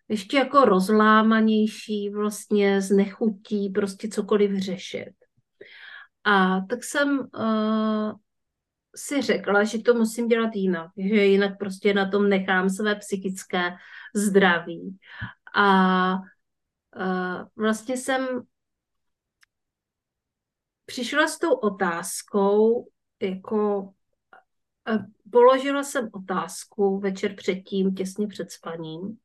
[0.10, 5.13] ještě jako rozlámanější, vlastně znechutí, prostě cokoliv řešit.
[6.24, 8.13] A tak jsem uh,
[8.95, 13.71] si řekla, že to musím dělat jinak, že jinak prostě na tom nechám své psychické
[14.15, 14.97] zdraví.
[15.56, 18.28] A uh, vlastně jsem
[20.86, 22.89] přišla s tou otázkou,
[23.21, 29.17] jako uh, položila jsem otázku večer předtím, těsně před spaním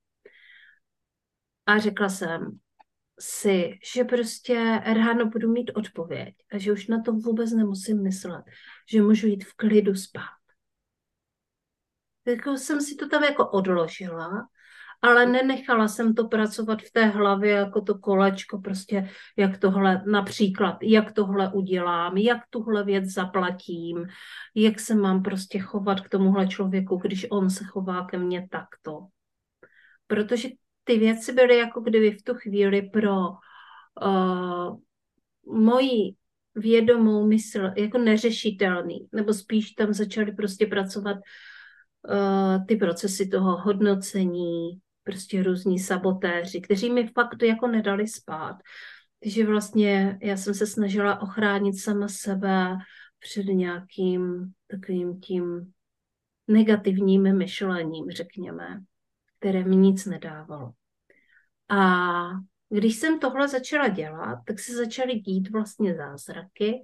[1.67, 2.59] a řekla jsem,
[3.21, 8.45] si, že prostě ráno budu mít odpověď a že už na to vůbec nemusím myslet,
[8.91, 10.45] že můžu jít v klidu spát.
[12.25, 14.49] Tak jsem si to tam jako odložila,
[15.03, 20.77] ale nenechala jsem to pracovat v té hlavě jako to kolečko, prostě jak tohle, například,
[20.83, 24.07] jak tohle udělám, jak tuhle věc zaplatím,
[24.55, 29.07] jak se mám prostě chovat k tomuhle člověku, když on se chová ke mně takto.
[30.07, 30.49] Protože
[30.85, 33.29] ty věci byly jako kdyby v tu chvíli pro
[34.03, 34.77] uh,
[35.47, 36.15] moji
[36.55, 44.81] vědomou mysl jako neřešitelný, nebo spíš tam začaly prostě pracovat uh, ty procesy toho hodnocení,
[45.05, 48.57] prostě různí sabotéři, kteří mi fakt jako nedali spát.
[49.23, 52.77] Takže vlastně já jsem se snažila ochránit sama sebe
[53.19, 55.73] před nějakým takovým tím
[56.49, 58.81] negativním myšlením, řekněme
[59.45, 60.73] které mi nic nedávalo.
[61.69, 62.23] A
[62.69, 66.83] když jsem tohle začala dělat, tak se začaly dít vlastně zázraky,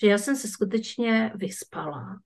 [0.00, 2.20] že já jsem se skutečně vyspala.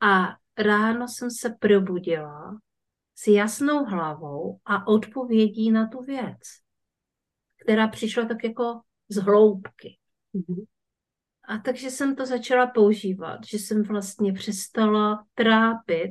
[0.00, 2.58] A ráno jsem se probudila
[3.14, 6.40] s jasnou hlavou a odpovědí na tu věc,
[7.62, 9.98] která přišla tak jako z hloubky.
[10.34, 10.64] Mm-hmm.
[11.48, 16.10] A takže jsem to začala používat, že jsem vlastně přestala trápit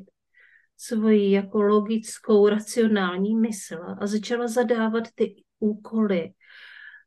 [0.81, 6.33] svoji jako logickou, racionální mysl a začala zadávat ty úkoly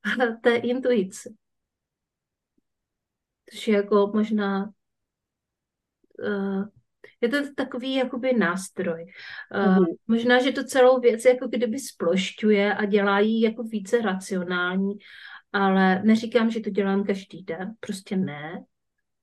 [0.42, 1.34] té intuici.
[3.50, 4.72] Což je jako možná
[6.18, 6.64] uh,
[7.20, 9.06] je to takový jakoby nástroj.
[9.54, 9.84] Uh.
[10.06, 14.94] Možná, že to celou věc jako kdyby splošťuje a dělá ji jako více racionální,
[15.52, 18.64] ale neříkám, že to dělám každý den, prostě ne.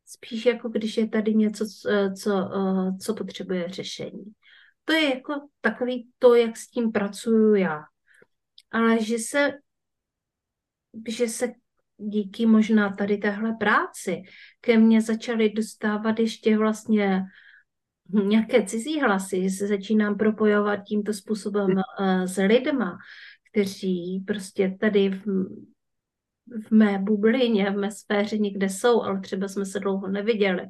[0.06, 1.66] Spíš jako když je tady něco,
[2.22, 4.26] co, uh, co potřebuje řešení.
[4.86, 7.84] To je jako takový to, jak s tím pracuju já.
[8.72, 9.54] Ale že se,
[11.08, 11.54] že se
[11.98, 14.22] díky možná tady téhle práci
[14.62, 17.24] ke mně začaly dostávat ještě vlastně
[18.10, 22.98] nějaké cizí hlasy, že se začínám propojovat tímto způsobem uh, s lidma,
[23.52, 25.26] kteří prostě tady v,
[26.68, 30.62] v mé bublině, v mé sféře někde jsou, ale třeba jsme se dlouho neviděli.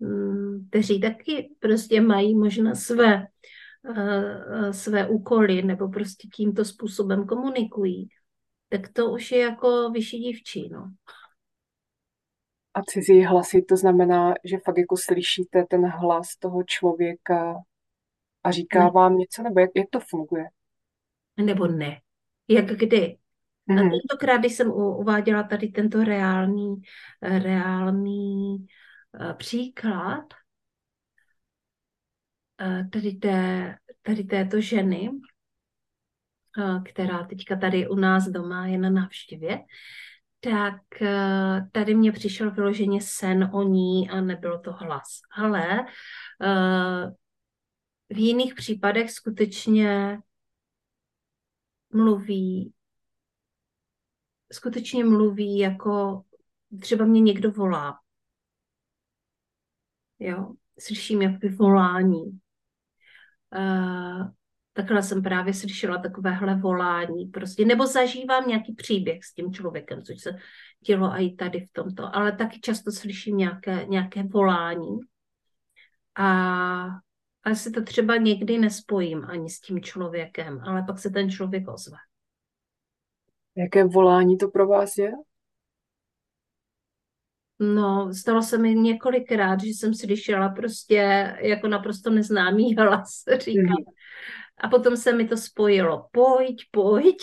[0.00, 3.26] Mm, kteří taky prostě mají možná své,
[3.96, 8.08] eh, své úkoly nebo prostě tímto způsobem komunikují,
[8.68, 10.90] tak to už je jako vyšší dívčí, no.
[12.74, 17.54] A cizí hlasy, to znamená, že fakt jako slyšíte ten hlas toho člověka
[18.42, 18.90] a říká ne.
[18.90, 20.44] vám něco, nebo jak, jak to funguje?
[21.36, 22.00] Nebo ne.
[22.48, 23.16] Jak kdy?
[23.70, 23.80] Mm-hmm.
[23.80, 23.90] A mhm.
[23.90, 26.76] tentokrát, když jsem uváděla tady tento reálný,
[27.22, 28.85] reálný Eh,
[29.36, 30.24] příklad
[32.60, 35.10] eh, tady té, tady této ženy,
[36.84, 39.58] která teďka tady u nás doma je na návštěvě,
[40.40, 40.82] tak
[41.72, 45.20] tady mě přišel vyloženě sen o ní a nebyl to hlas.
[45.36, 45.84] Ale
[48.08, 50.18] v jiných případech skutečně
[51.92, 52.72] mluví,
[54.52, 56.22] skutečně mluví jako
[56.80, 57.98] třeba mě někdo volá.
[60.18, 62.40] Jo, slyším jakoby volání.
[63.56, 64.30] Uh,
[64.72, 70.20] takhle jsem právě slyšela takovéhle volání prostě, nebo zažívám nějaký příběh s tím člověkem, což
[70.20, 70.30] se
[70.86, 74.98] dělo i tady v tomto, ale taky často slyším nějaké, nějaké volání
[76.14, 76.86] a
[77.46, 81.68] ale si to třeba někdy nespojím ani s tím člověkem, ale pak se ten člověk
[81.68, 81.96] ozve.
[83.56, 85.12] Jaké volání to pro vás je?
[87.58, 93.78] No, stalo se mi několikrát, že jsem slyšela prostě jako naprosto neznámý hlas říkat.
[93.78, 93.94] Mm.
[94.60, 96.06] A potom se mi to spojilo.
[96.12, 97.16] Pojď, pojď.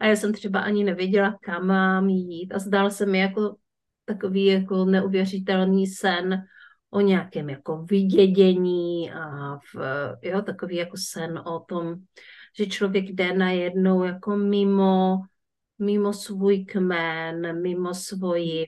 [0.00, 2.52] A já jsem třeba ani nevěděla, kam mám jít.
[2.52, 3.56] A zdál se mi jako
[4.04, 6.44] takový jako neuvěřitelný sen
[6.90, 9.76] o nějakém jako vydědění a v,
[10.22, 11.94] jo, takový jako sen o tom,
[12.58, 15.18] že člověk jde najednou jako mimo,
[15.78, 18.66] mimo svůj kmen, mimo svoji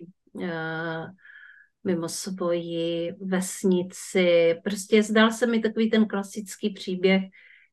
[1.84, 4.54] mimo svoji vesnici.
[4.64, 7.22] Prostě zdal se mi takový ten klasický příběh,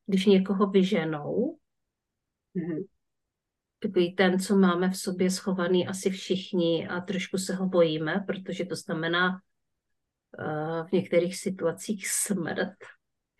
[0.06, 1.58] když někoho vyženou.
[2.56, 2.84] Mm-hmm.
[3.78, 8.64] Takový ten, co máme v sobě schovaný asi všichni a trošku se ho bojíme, protože
[8.64, 9.40] to znamená
[10.88, 12.74] v některých situacích smrt,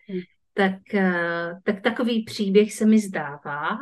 [0.09, 0.21] hmm.
[0.53, 3.77] tak, eh, tak takový příběh se mi zdává,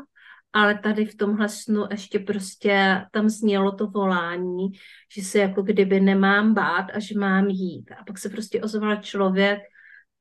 [0.53, 4.71] ale tady v tomhle snu ještě prostě tam znělo to volání,
[5.15, 7.91] že se jako kdyby nemám bát a že mám jít.
[7.91, 9.59] A pak se prostě ozval člověk,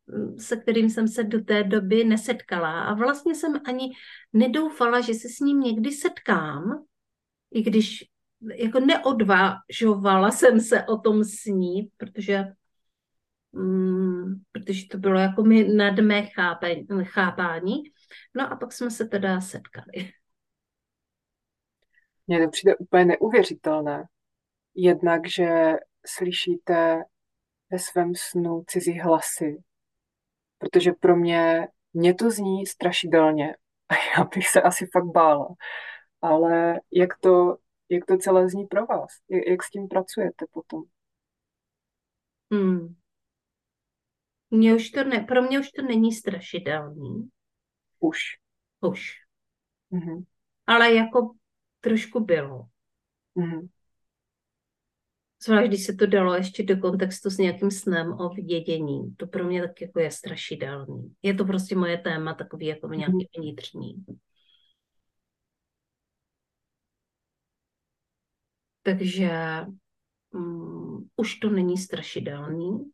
[0.07, 2.81] mm, se kterým jsem se do té doby nesetkala.
[2.81, 3.91] A vlastně jsem ani
[4.33, 6.85] nedoufala, že se s ním někdy setkám,
[7.51, 8.05] i když
[8.55, 12.45] jako neodvážovala jsem se o tom snít, protože
[13.53, 17.83] mm, protože to bylo jako mi nad mé chápání, chápání.
[18.35, 20.13] No a pak jsme se teda setkali.
[22.31, 24.05] Mně to přijde úplně neuvěřitelné.
[24.75, 25.73] Jednak, že
[26.07, 27.05] slyšíte
[27.71, 29.63] ve svém snu cizí hlasy,
[30.59, 33.57] protože pro mě, mě to zní strašidelně
[33.89, 35.49] a já bych se asi fakt bála.
[36.23, 37.57] Ale jak to,
[37.89, 39.11] jak to celé zní pro vás?
[39.29, 40.83] Jak, jak s tím pracujete potom?
[42.53, 42.95] Hmm.
[44.51, 47.31] Mě už to ne, pro mě už to není strašidelný.
[47.99, 48.19] Už.
[48.81, 49.13] Už.
[49.93, 50.25] Mm-hmm.
[50.67, 51.40] Ale jako
[51.81, 52.67] trošku bylo.
[53.37, 53.69] Mm-hmm.
[55.45, 59.15] Zvlášť, když se to dalo ještě do kontextu s nějakým snem o vědění.
[59.17, 61.15] To pro mě tak jako je strašidelný.
[61.23, 62.99] Je to prostě moje téma takový jako mhm.
[62.99, 63.41] nějaký mm-hmm.
[63.41, 64.05] vnitřní.
[68.83, 69.31] Takže
[70.31, 72.91] um, už to není strašidelný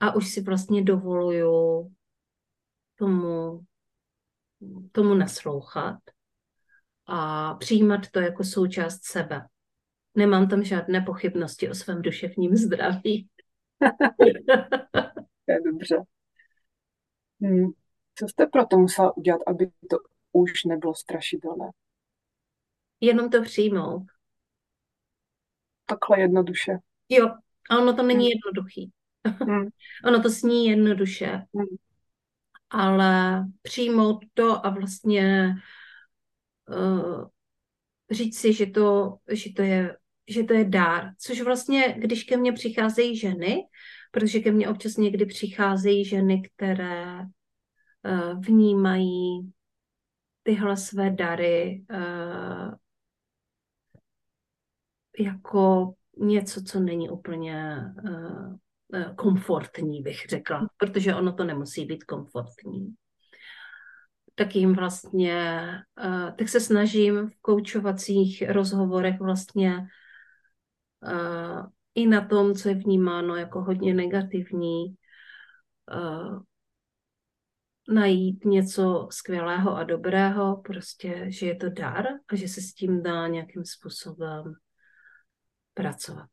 [0.00, 1.92] a už si vlastně dovoluju
[2.98, 3.60] tomu,
[4.92, 5.98] tomu naslouchat
[7.06, 9.46] a přijímat to jako součást sebe.
[10.14, 13.28] Nemám tam žádné pochybnosti o svém duševním zdraví.
[15.48, 15.96] je dobře.
[17.40, 17.70] Hmm.
[18.14, 19.96] Co jste proto musela udělat, aby to
[20.32, 21.70] už nebylo strašidelné?
[23.00, 24.02] Jenom to přijmout.
[25.86, 26.78] Takhle jednoduše.
[27.08, 27.28] Jo,
[27.70, 28.30] a ono to není hmm.
[28.30, 28.92] jednoduchý.
[29.26, 29.68] Hmm.
[30.06, 31.76] ono to sní jednoduše, hmm.
[32.70, 35.54] ale přijmout to a vlastně
[36.68, 37.24] uh,
[38.10, 39.96] říct si, že to, že to je
[40.28, 43.62] že to je dár, což vlastně, když ke mně přicházejí ženy,
[44.10, 49.52] protože ke mně občas někdy přicházejí ženy, které uh, vnímají
[50.42, 52.74] tyhle své dary uh,
[55.18, 62.94] jako něco, co není úplně uh, komfortní, bych řekla, protože ono to nemusí být komfortní.
[64.38, 65.68] Tak jim vlastně,
[65.98, 69.76] eh, tak se snažím v koučovacích rozhovorech vlastně
[71.04, 71.62] eh,
[71.94, 74.96] i na tom, co je vnímáno jako hodně negativní,
[77.88, 83.02] najít něco skvělého a dobrého, prostě, že je to dar a že se s tím
[83.02, 84.54] dá nějakým způsobem
[85.74, 86.30] pracovat.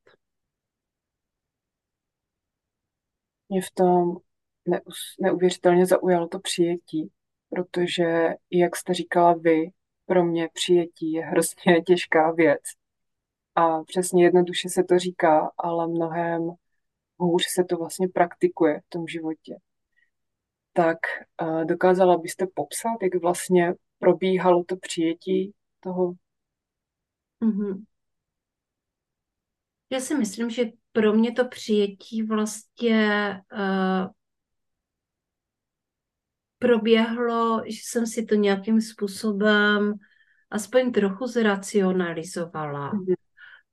[3.53, 4.15] mě v tom
[5.21, 7.11] neuvěřitelně zaujalo to přijetí,
[7.55, 9.69] protože, jak jste říkala vy,
[10.05, 12.61] pro mě přijetí je hrozně těžká věc.
[13.55, 16.51] A přesně jednoduše se to říká, ale mnohem
[17.17, 19.55] hůř se to vlastně praktikuje v tom životě.
[20.73, 20.97] tak
[21.41, 26.13] uh, dokázala byste popsat, jak vlastně probíhalo to přijetí toho?
[27.41, 27.83] Mm-hmm.
[29.89, 34.07] Já si myslím, že pro mě to přijetí vlastně uh,
[36.63, 39.93] proběhlo, že jsem si to nějakým způsobem
[40.51, 42.91] aspoň trochu zracionalizovala.
[42.91, 43.13] Mm-hmm.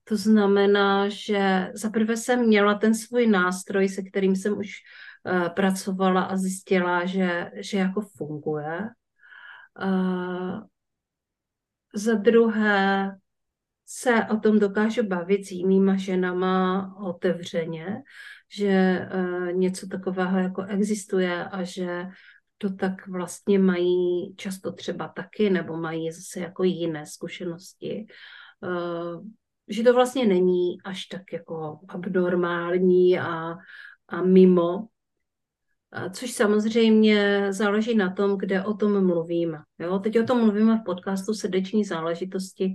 [0.05, 6.23] To znamená, že zaprvé jsem měla ten svůj nástroj, se kterým jsem už uh, pracovala
[6.23, 8.91] a zjistila, že, že jako funguje.
[9.83, 10.61] Uh,
[11.95, 13.11] za druhé
[13.87, 18.03] se o tom dokážu bavit s jinýma ženama otevřeně,
[18.51, 22.07] že uh, něco takového jako existuje a že
[22.63, 28.07] to tak vlastně mají často třeba taky, nebo mají zase jako jiné zkušenosti.
[28.61, 29.25] Uh,
[29.69, 33.55] že to vlastně není až tak jako abnormální a,
[34.09, 34.87] a mimo,
[36.13, 39.59] což samozřejmě záleží na tom, kde o tom mluvíme.
[39.79, 39.99] Jo?
[39.99, 42.75] Teď o tom mluvíme v podcastu Srdeční záležitosti,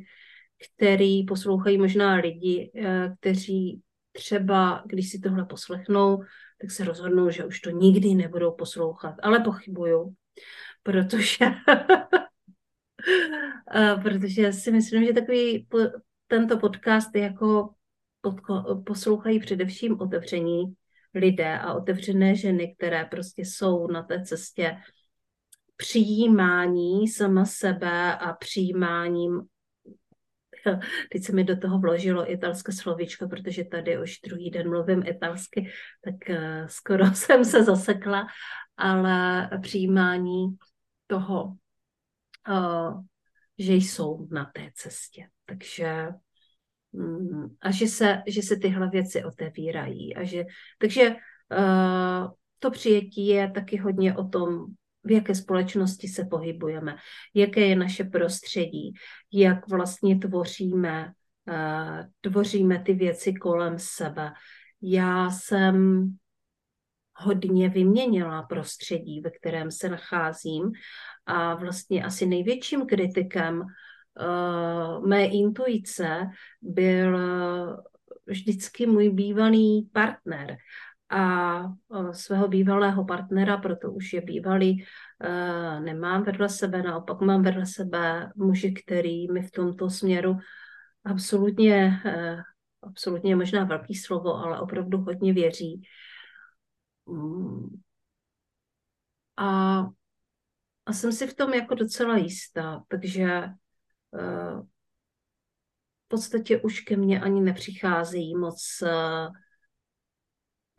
[0.75, 3.81] který poslouchají možná lidi, eh, kteří
[4.11, 6.23] třeba, když si tohle poslechnou,
[6.61, 9.15] tak se rozhodnou, že už to nikdy nebudou poslouchat.
[9.23, 10.13] Ale pochybuju,
[10.83, 11.45] protože
[13.75, 15.67] eh, protože si myslím, že takový
[16.27, 17.69] tento podcast jako
[18.85, 20.73] poslouchají především otevření
[21.13, 24.77] lidé a otevřené ženy, které prostě jsou na té cestě
[25.77, 29.41] přijímání sama sebe a přijímáním
[31.11, 35.69] Teď se mi do toho vložilo italské slovíčko, protože tady už druhý den mluvím italsky,
[36.03, 38.27] tak uh, skoro jsem se zasekla,
[38.77, 40.57] ale přijímání
[41.07, 41.43] toho,
[42.49, 43.03] uh,
[43.57, 45.27] že jsou na té cestě.
[45.45, 46.07] Takže
[46.93, 50.15] mm, a že se, že se tyhle věci otevírají.
[50.15, 50.43] A že,
[50.77, 54.65] takže uh, to přijetí je taky hodně o tom,
[55.05, 56.95] v jaké společnosti se pohybujeme,
[57.33, 58.93] jaké je naše prostředí,
[59.33, 61.11] jak vlastně tvoříme,
[61.47, 64.31] uh, tvoříme ty věci kolem sebe.
[64.81, 66.05] Já jsem
[67.15, 70.71] hodně vyměnila prostředí, ve kterém se nacházím
[71.25, 76.29] a vlastně asi největším kritikem uh, mé intuice
[76.61, 77.19] byl
[78.25, 80.57] vždycky můj bývalý partner
[81.15, 81.63] a
[82.11, 84.85] svého bývalého partnera, proto už je bývalý,
[85.19, 90.37] e, nemám vedle sebe, naopak mám vedle sebe muži, který mi v tomto směru
[91.05, 92.37] absolutně, e,
[92.81, 95.81] absolutně možná velký slovo, ale opravdu hodně věří.
[97.05, 97.81] Mm.
[99.37, 99.79] A,
[100.85, 103.53] a jsem si v tom jako docela jistá, takže e,
[106.05, 108.83] v podstatě už ke mně ani nepřicházejí moc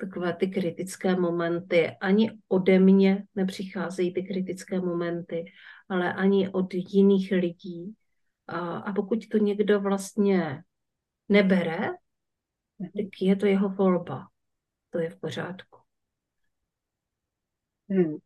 [0.01, 1.97] takové ty kritické momenty.
[2.01, 5.45] Ani ode mě nepřicházejí ty kritické momenty,
[5.89, 7.97] ale ani od jiných lidí.
[8.47, 10.63] A, a pokud to někdo vlastně
[11.29, 11.89] nebere,
[12.79, 14.27] tak je to jeho volba.
[14.91, 15.79] To je v pořádku.
[17.89, 18.17] Hmm.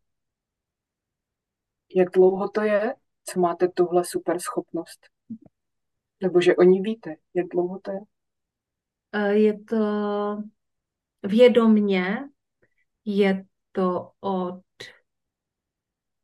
[1.97, 2.95] Jak dlouho to je,
[3.25, 5.07] co máte tuhle super schopnost?
[6.23, 7.15] Nebo že o ní víte?
[7.35, 8.01] Jak dlouho to je?
[9.33, 9.77] Je to
[11.23, 12.17] vědomně
[13.05, 14.63] je to od,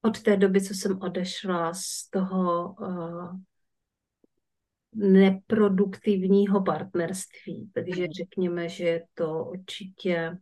[0.02, 3.36] od té doby, co jsem odešla z toho uh,
[4.92, 7.70] neproduktivního partnerství.
[7.74, 10.38] Takže řekněme, že je to určitě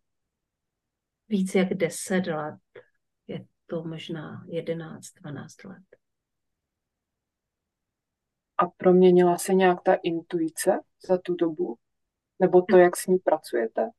[1.29, 2.61] více jak 10 let.
[3.27, 5.85] Je to možná 11-12 let.
[8.59, 11.77] A proměnila se nějak ta intuice za tu dobu?
[12.39, 13.91] Nebo to, jak s ní pracujete?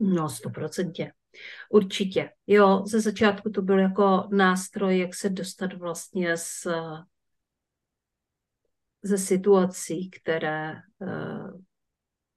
[0.00, 1.12] No, stoprocentně.
[1.70, 2.30] Určitě.
[2.46, 6.66] Jo, ze začátku to byl jako nástroj, jak se dostat vlastně z,
[9.02, 10.72] ze situací, které,
[11.02, 11.50] eh,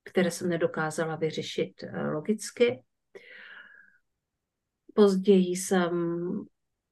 [0.03, 2.83] které jsem nedokázala vyřešit eh, logicky.
[4.93, 5.91] Později jsem,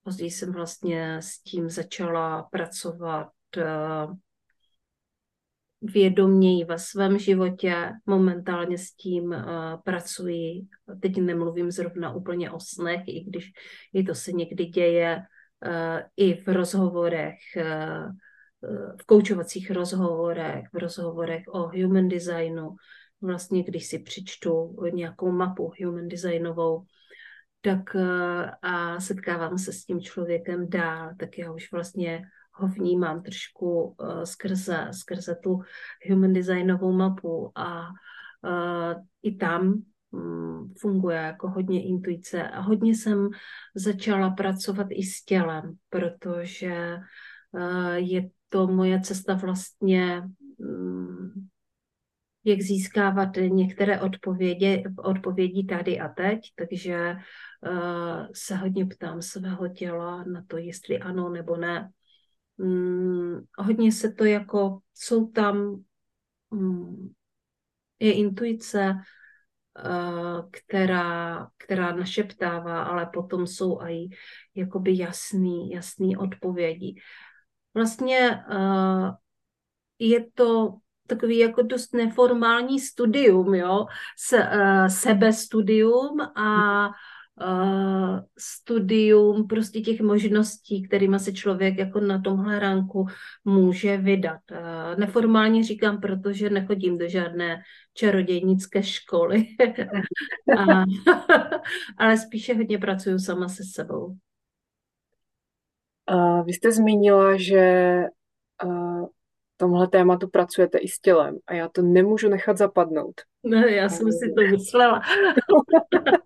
[0.04, 4.08] později jsem vlastně s tím začala pracovat eh,
[5.82, 7.92] vědoměji ve svém životě.
[8.06, 9.36] Momentálně s tím uh,
[9.84, 10.62] pracuji.
[11.02, 13.52] Teď nemluvím zrovna úplně o snech, i když
[13.94, 15.18] i to se někdy děje
[15.66, 18.12] uh, i v rozhovorech, uh,
[19.02, 22.76] v koučovacích rozhovorech, v rozhovorech o human designu.
[23.22, 26.84] Vlastně, když si přečtu nějakou mapu human designovou,
[27.62, 27.96] tak
[28.62, 32.22] a setkávám se s tím člověkem dál, tak já už vlastně
[32.60, 35.60] ho vnímám trošku uh, skrze, skrze tu
[36.10, 42.50] human designovou mapu a uh, i tam mm, funguje jako hodně intuice.
[42.50, 43.30] A hodně jsem
[43.76, 46.98] začala pracovat i s tělem, protože
[47.58, 50.22] eh, je to moje cesta vlastně,
[50.58, 51.48] mm,
[52.44, 60.24] jak získávat některé odpovědi, odpovědi tady a teď, takže uh, se hodně ptám svého těla
[60.24, 61.90] na to, jestli ano nebo ne.
[62.60, 65.84] Um, hodně se to jako, jsou tam,
[66.50, 67.14] um,
[68.00, 68.96] je intuice,
[69.86, 74.10] uh, která, která našeptává, ale potom jsou i
[74.56, 76.96] jakoby jasný, jasný odpovědi.
[77.74, 79.12] Vlastně uh,
[80.00, 80.74] je to
[81.08, 83.86] takový jako dost neformální studium, jo,
[84.18, 86.90] S, uh, sebestudium a
[87.42, 93.06] uh, studium prostě těch možností, kterými se člověk jako na tomhle ránku
[93.46, 94.40] může vydat.
[94.52, 97.62] Uh, neformálně říkám, protože nechodím do žádné
[97.94, 99.46] čarodějnické školy,
[100.58, 100.84] a,
[101.98, 104.18] ale spíše hodně pracuju sama se sebou.
[106.12, 108.04] Uh, vy jste zmínila, že
[108.66, 109.08] uh,
[109.58, 113.22] tomhle tématu pracujete i s tělem a já to nemůžu nechat zapadnout.
[113.44, 115.02] No, já jsem si to myslela.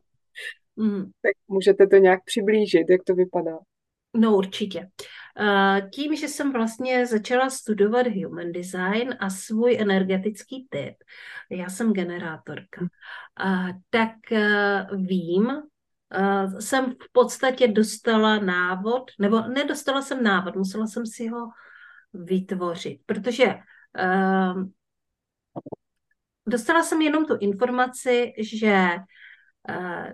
[0.76, 1.04] mm.
[1.04, 3.58] Tak můžete to nějak přiblížit, jak to vypadá?
[4.16, 4.90] No určitě.
[5.94, 10.96] Tím, že jsem vlastně začala studovat human design a svůj energetický typ,
[11.50, 12.86] já jsem generátorka,
[13.90, 15.52] tak e, vím,
[16.60, 21.50] jsem v podstatě dostala návod, nebo nedostala jsem návod, musela jsem si ho
[22.14, 23.56] vytvořit, protože
[26.48, 28.90] dostala jsem jenom tu informaci, že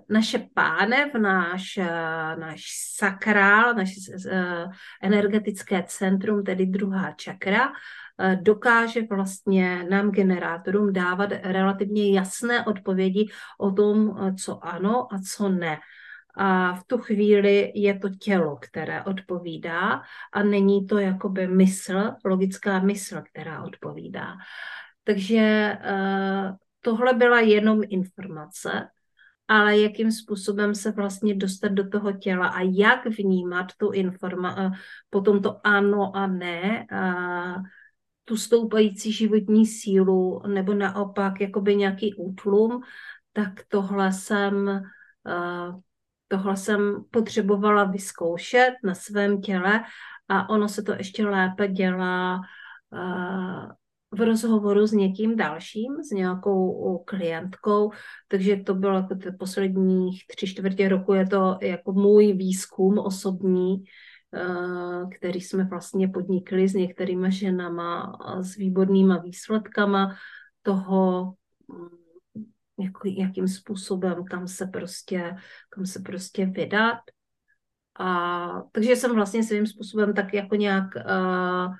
[0.10, 2.62] naše pánev, náš, uh, náš
[2.96, 4.72] sakrál, naše uh,
[5.02, 7.72] energetické centrum, tedy druhá čakra,
[8.42, 13.28] dokáže vlastně nám generátorům dávat relativně jasné odpovědi
[13.60, 15.78] o tom, co ano a co ne.
[16.36, 20.02] A v tu chvíli je to tělo, které odpovídá
[20.34, 24.36] a není to jakoby mysl, logická mysl, která odpovídá.
[25.04, 25.78] Takže
[26.82, 28.88] tohle byla jenom informace,
[29.50, 34.74] ale jakým způsobem se vlastně dostat do toho těla a jak vnímat tu informaci, uh,
[35.10, 37.64] potom to ano a ne, uh,
[38.26, 42.82] tu stoupající životní sílu nebo naopak jakoby nějaký útlum,
[43.34, 44.68] tak tohle jsem
[45.26, 45.80] uh,
[46.28, 49.84] tohle jsem potřebovala vyzkoušet na svém těle
[50.28, 52.42] a ono se to ještě lépe dělá
[54.12, 57.92] v rozhovoru s někým dalším, s nějakou klientkou,
[58.28, 63.84] takže to bylo jako ty posledních tři čtvrtě roku, je to jako můj výzkum osobní,
[65.16, 70.16] který jsme vlastně podnikli s některýma ženama s výbornýma výsledkama
[70.62, 71.34] toho,
[72.80, 75.36] jak, jakým způsobem, kam se prostě,
[75.70, 77.00] kam se prostě vydat.
[78.00, 81.76] A, takže jsem vlastně svým způsobem tak jako nějak uh,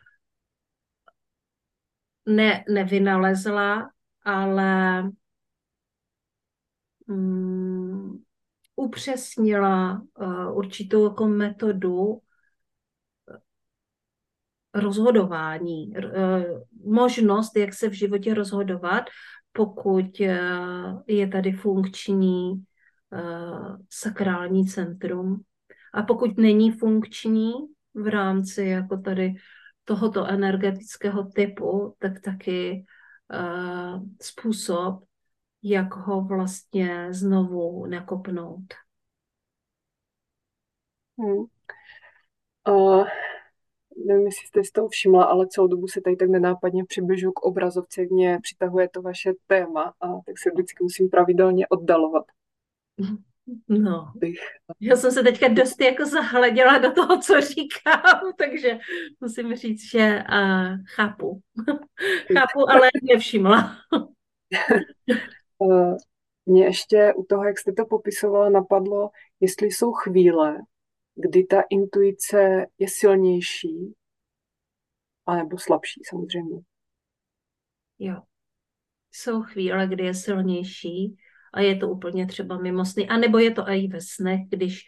[2.30, 3.90] ne, nevynalezla,
[4.24, 5.04] ale
[7.08, 8.24] um,
[8.76, 12.22] upřesnila uh, určitou jako metodu
[14.74, 19.04] rozhodování, uh, možnost, jak se v životě rozhodovat
[19.52, 20.40] pokud eh,
[21.08, 22.64] je tady funkční
[23.14, 25.42] eh, sakrální centrum.
[25.94, 27.52] A pokud není funkční
[27.94, 29.36] v rámci jako tady
[29.90, 32.86] tohoto energetického typu, tak taky
[33.34, 35.04] uh, způsob,
[35.64, 38.74] jak ho vlastně znovu nakopnout.
[41.18, 41.46] Hmm.
[42.70, 43.08] Uh,
[44.08, 47.40] nevím, jestli jste si toho všimla, ale celou dobu se tady tak nenápadně přibližu k
[47.40, 52.26] obrazovce, mě přitahuje to vaše téma a tak se vždycky musím pravidelně oddalovat.
[53.68, 54.40] No, bych.
[54.80, 58.80] já jsem se teďka dost jako zahleděla do toho, co říkám, takže
[59.20, 61.42] musím říct, že uh, chápu.
[62.34, 63.78] chápu, ale nevšimla.
[65.60, 65.98] uh,
[66.46, 70.58] mě ještě u toho, jak jste to popisovala, napadlo, jestli jsou chvíle,
[71.16, 73.94] kdy ta intuice je silnější,
[75.26, 76.62] anebo slabší samozřejmě.
[78.00, 78.22] Jo.
[79.12, 81.18] Jsou chvíle, kdy je silnější
[81.54, 83.10] a je to úplně třeba mimostný.
[83.10, 84.84] A nebo je to i ve snech, když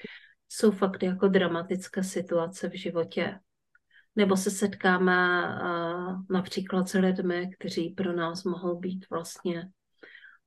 [0.49, 3.39] jsou fakt jako dramatické situace v životě.
[4.15, 9.69] Nebo se setkáme uh, například s lidmi, kteří pro nás mohou být vlastně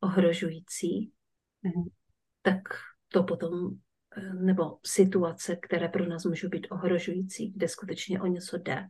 [0.01, 1.12] ohrožující.
[1.65, 1.89] Mm-hmm.
[2.43, 2.62] Tak
[3.09, 3.71] to potom
[4.33, 8.87] nebo situace, které pro nás můžou být ohrožující, kde skutečně o něco jde,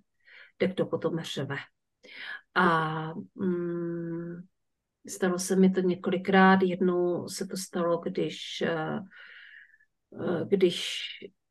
[0.56, 1.56] tak to potom řve.
[2.54, 4.42] A mm,
[5.08, 6.62] stalo se mi to několikrát.
[6.62, 9.00] Jednou se to stalo, když, eh,
[10.20, 11.08] eh, když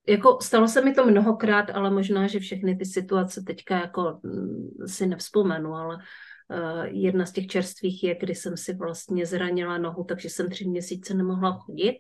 [0.08, 4.88] jako stalo se mi to mnohokrát, ale možná, že všechny ty situace teďka jako mm,
[4.88, 10.04] si nevzpomenu, ale uh, jedna z těch čerstvých je, kdy jsem si vlastně zranila nohu,
[10.04, 11.98] takže jsem tři měsíce nemohla chodit,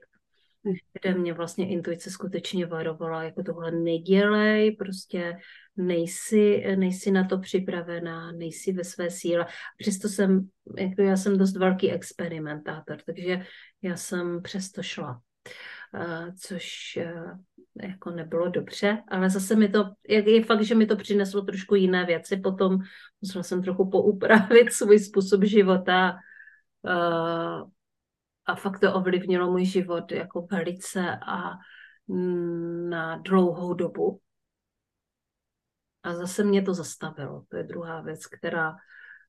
[0.68, 0.74] hm.
[0.94, 5.38] kde mě vlastně intuice skutečně varovala, jako tohle nedělej, prostě
[5.78, 9.46] nejsi, nejsi na to připravená, nejsi ve své síle.
[9.78, 13.46] Přesto jsem, jako já jsem dost velký experimentátor, takže
[13.82, 15.22] já jsem přesto šla.
[15.94, 17.38] Uh, což uh,
[17.82, 21.76] jako nebylo dobře, ale zase mi to, jak je fakt, že mi to přineslo trošku
[21.76, 22.78] jiné věci, potom
[23.22, 26.16] musela jsem trochu poupravit svůj způsob života
[26.82, 27.70] uh,
[28.46, 31.52] a fakt to ovlivnilo můj život jako velice a
[32.08, 34.20] mm, na dlouhou dobu.
[36.04, 37.44] A zase mě to zastavilo.
[37.50, 38.76] To je druhá věc, která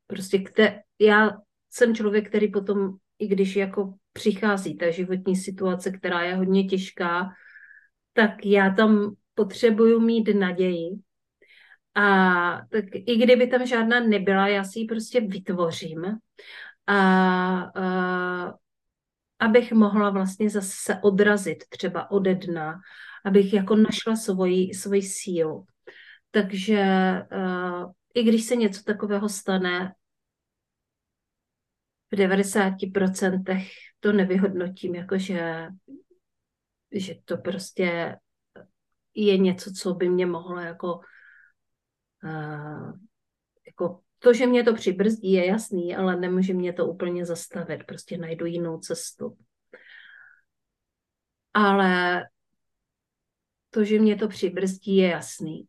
[0.07, 1.31] prostě, kte, já
[1.71, 7.31] jsem člověk, který potom, i když jako přichází ta životní situace, která je hodně těžká,
[8.13, 10.91] tak já tam potřebuju mít naději.
[11.95, 12.05] A
[12.71, 16.05] tak i kdyby tam žádná nebyla, já si ji prostě vytvořím.
[16.87, 16.97] A,
[17.75, 18.55] a
[19.39, 22.81] abych mohla vlastně zase odrazit třeba ode dna,
[23.25, 25.67] abych jako našla svoji, svoji sílu.
[26.35, 26.83] Takže
[27.33, 29.95] uh, i když se něco takového stane,
[32.11, 33.67] v 90%
[34.01, 35.69] to nevyhodnotím, jakože
[36.93, 38.17] že to prostě
[39.15, 41.01] je něco, co by mě mohlo jako,
[42.25, 42.93] uh,
[43.67, 47.85] jako to, že mě to přibrzdí, je jasný, ale nemůže mě to úplně zastavit.
[47.87, 49.37] Prostě najdu jinou cestu.
[51.55, 52.25] Ale
[53.71, 55.69] to, že mě to přibrzdí, je jasný.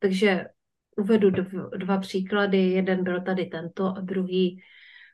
[0.00, 0.44] Takže
[0.96, 2.58] uvedu dv, dva příklady.
[2.58, 4.62] Jeden byl tady tento a druhý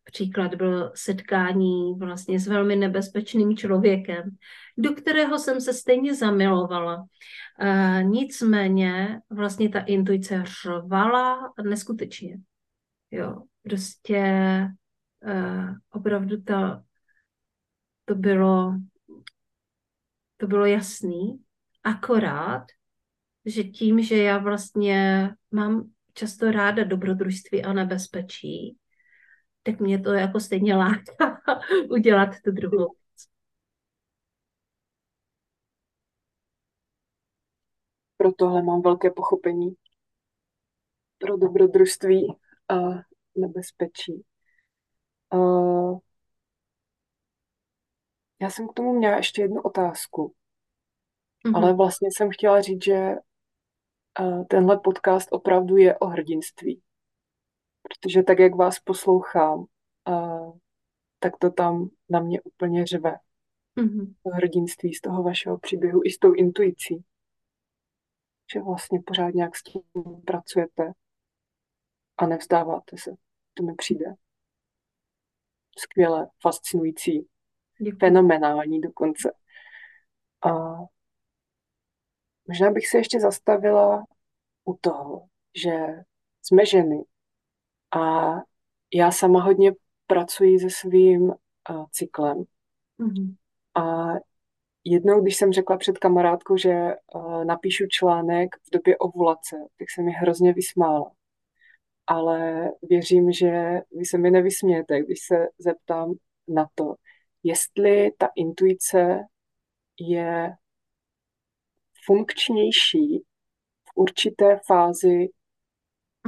[0.04, 4.36] příklad byl setkání vlastně s velmi nebezpečným člověkem,
[4.78, 7.06] do kterého jsem se stejně zamilovala.
[7.60, 12.36] E, nicméně vlastně ta intuice řvala neskutečně.
[13.10, 14.70] Jo, prostě e,
[15.92, 16.82] opravdu to,
[18.04, 18.74] to bylo
[20.36, 21.40] to bylo jasný,
[21.84, 22.66] akorát,
[23.46, 28.76] že tím, že já vlastně mám často ráda dobrodružství a nebezpečí,
[29.62, 31.40] tak mě to jako stejně láká
[31.90, 32.94] udělat tu druhou
[38.16, 39.74] Pro tohle mám velké pochopení.
[41.18, 42.36] Pro dobrodružství
[42.68, 42.74] a
[43.36, 44.24] nebezpečí.
[45.34, 45.98] Uh,
[48.40, 50.34] já jsem k tomu měla ještě jednu otázku.
[51.46, 51.56] Mm-hmm.
[51.56, 53.14] Ale vlastně jsem chtěla říct, že
[54.48, 56.82] tenhle podcast opravdu je o hrdinství.
[57.82, 59.64] Protože tak, jak vás poslouchám,
[61.18, 63.16] tak to tam na mě úplně řve.
[63.76, 64.14] Mm-hmm.
[64.22, 67.04] To hrdinství z toho vašeho příběhu i s tou intuicí.
[68.52, 69.82] Že vlastně pořád nějak s tím
[70.26, 70.92] pracujete
[72.18, 73.10] a nevzdáváte se.
[73.54, 74.14] To mi přijde
[75.78, 77.28] skvěle, fascinující,
[77.78, 77.98] Děkuji.
[77.98, 79.32] fenomenální dokonce.
[80.46, 80.50] A
[82.48, 84.04] možná bych se ještě zastavila
[84.64, 85.70] u toho, že
[86.42, 87.04] jsme ženy
[87.96, 88.32] a
[88.94, 89.72] já sama hodně
[90.06, 92.44] pracuji se svým uh, cyklem.
[93.00, 93.34] Mm-hmm.
[93.74, 94.14] A
[94.84, 100.02] jednou, když jsem řekla před kamarádkou, že uh, napíšu článek v době ovulace, tak se
[100.02, 101.12] mi hrozně vysmála.
[102.06, 106.14] Ale věřím, že vy se mi nevysmějete, když se zeptám
[106.48, 106.94] na to,
[107.42, 109.20] jestli ta intuice
[110.00, 110.54] je
[112.06, 113.18] funkčnější
[113.84, 115.28] v určité fázi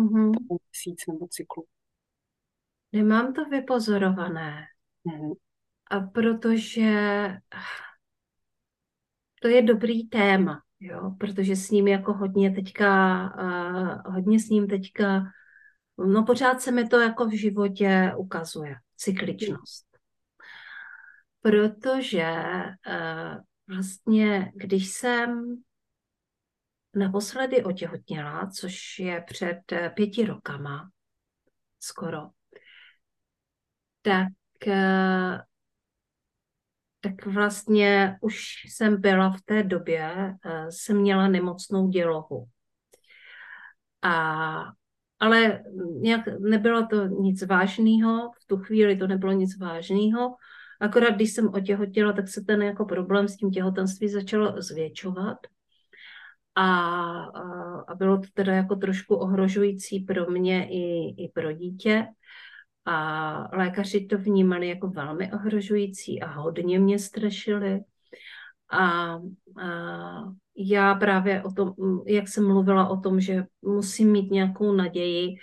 [0.01, 0.33] mm-hmm.
[0.49, 1.64] měsíc nebo cyklu.
[2.93, 4.64] Nemám to vypozorované.
[5.07, 5.35] Mm-hmm.
[5.91, 6.93] A protože
[9.43, 14.66] to je dobrý téma, jo, protože s ním jako hodně teďka, uh, hodně s ním
[14.66, 15.22] teďka,
[15.99, 19.87] no pořád se mi to jako v životě ukazuje, cykličnost.
[21.41, 22.33] Protože
[22.89, 25.57] uh, vlastně, když jsem
[26.95, 30.91] naposledy otěhotněla, což je před eh, pěti rokama,
[31.80, 32.18] skoro,
[34.03, 34.28] tak,
[34.66, 35.39] eh,
[37.01, 42.49] tak vlastně už jsem byla v té době, eh, jsem měla nemocnou dělohu.
[44.03, 44.64] A,
[45.18, 45.62] ale
[46.01, 50.36] nějak nebylo to nic vážného, v tu chvíli to nebylo nic vážného,
[50.80, 55.39] akorát když jsem otěhotila, tak se ten jako problém s tím těhotenství začal zvětšovat
[56.59, 62.06] a, a bylo to teda jako trošku ohrožující pro mě i, i pro dítě.
[62.84, 67.80] A lékaři to vnímali jako velmi ohrožující a hodně mě strašili.
[68.70, 69.20] A, a
[70.56, 71.74] já právě o tom,
[72.06, 75.36] jak jsem mluvila o tom, že musím mít nějakou naději,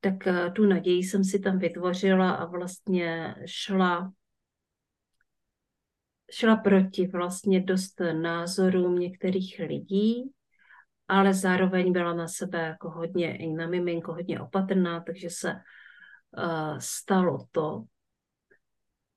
[0.00, 4.12] tak eh, tu naději jsem si tam vytvořila a vlastně šla
[6.32, 10.30] šla proti vlastně dost názorům některých lidí,
[11.10, 16.78] ale zároveň byla na sebe jako hodně, i na miminko hodně opatrná, takže se uh,
[16.78, 17.84] stalo to,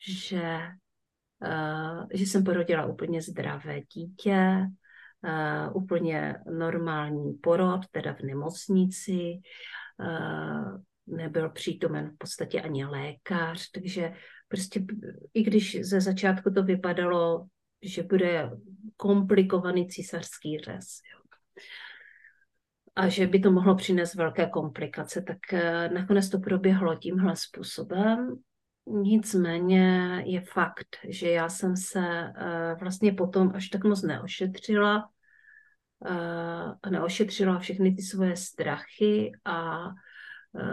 [0.08, 0.60] že,
[1.46, 4.68] uh, že jsem porodila úplně zdravé dítě,
[5.24, 9.40] uh, úplně normální porod, teda v nemocnici,
[10.00, 14.14] uh, nebyl přítomen v podstatě ani lékař, takže
[14.48, 14.86] prostě
[15.34, 17.46] i když ze začátku to vypadalo,
[17.82, 18.50] že bude
[18.98, 21.23] komplikovaný císařský řez, jo.
[22.96, 28.36] A že by to mohlo přinést velké komplikace, tak eh, nakonec to proběhlo tímhle způsobem.
[28.88, 32.00] Nicméně je fakt, že já jsem se
[32.38, 35.10] eh, vlastně potom až tak moc neošetřila,
[36.06, 39.88] eh, neošetřila všechny ty svoje strachy a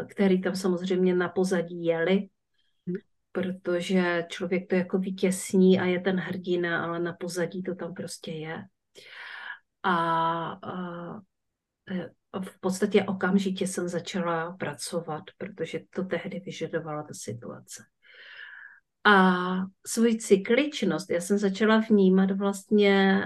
[0.08, 2.28] které tam samozřejmě na pozadí jeli,
[3.32, 8.30] protože člověk to jako vytěsní a je ten hrdina, ale na pozadí to tam prostě
[8.32, 8.64] je.
[9.82, 9.96] A,
[10.52, 11.20] a
[12.41, 17.82] v podstatě okamžitě jsem začala pracovat, protože to tehdy vyžadovala ta situace.
[19.05, 19.34] A
[19.86, 23.24] svoji cykličnost já jsem začala vnímat vlastně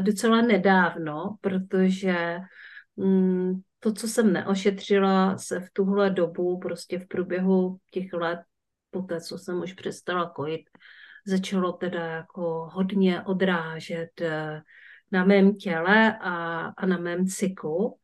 [0.00, 2.38] docela nedávno, protože
[2.96, 8.40] mm, to, co jsem neošetřila, se v tuhle dobu, prostě v průběhu těch let,
[8.90, 10.62] po té, co jsem už přestala kojit,
[11.26, 14.62] začalo teda jako hodně odrážet eh,
[15.12, 17.96] na mém těle a, a na mém cyklu.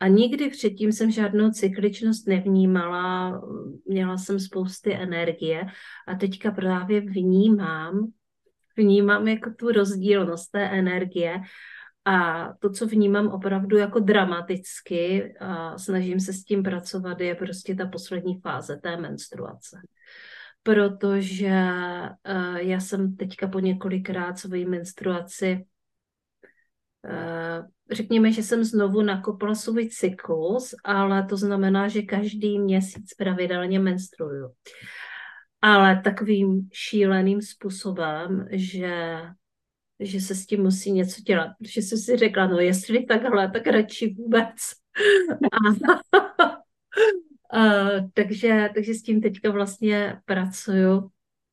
[0.00, 3.40] A nikdy předtím jsem žádnou cykličnost nevnímala,
[3.86, 5.66] měla jsem spousty energie
[6.06, 8.12] a teďka právě vnímám,
[8.76, 11.40] vnímám jako tu rozdílnost té energie
[12.04, 17.74] a to, co vnímám opravdu jako dramaticky a snažím se s tím pracovat, je prostě
[17.74, 19.76] ta poslední fáze té menstruace.
[20.62, 25.64] Protože uh, já jsem teďka po několikrát svoji menstruaci
[27.92, 34.50] řekněme, že jsem znovu nakopla svůj cyklus, ale to znamená, že každý měsíc pravidelně menstruuju.
[35.62, 39.22] Ale takovým šíleným způsobem, že
[40.00, 43.66] že se s tím musí něco dělat, protože jsem si řekla, no jestli takhle, tak
[43.66, 44.56] radši vůbec.
[45.52, 45.92] a,
[47.58, 51.10] a, takže, takže s tím teďka vlastně pracuju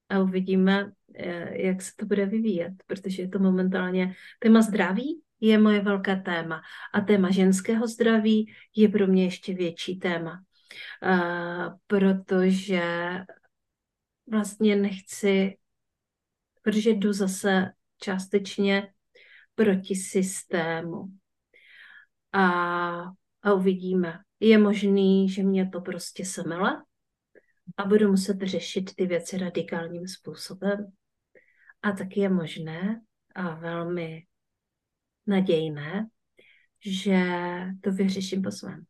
[0.09, 5.57] a uvidíme, eh, jak se to bude vyvíjet, protože je to momentálně téma zdraví je
[5.57, 6.61] moje velké téma
[6.93, 10.43] a téma ženského zdraví je pro mě ještě větší téma,
[11.03, 12.83] uh, protože
[14.27, 15.57] vlastně nechci,
[16.61, 18.93] protože jdu zase částečně
[19.55, 21.03] proti systému.
[22.33, 22.49] A,
[23.41, 24.19] a uvidíme.
[24.39, 26.83] Je možný, že mě to prostě semele
[27.77, 30.91] a budu muset řešit ty věci radikálním způsobem.
[31.81, 33.01] A taky je možné
[33.35, 34.23] a velmi
[35.27, 36.07] nadějné,
[36.79, 37.17] že
[37.81, 38.85] to vyřeším po svém.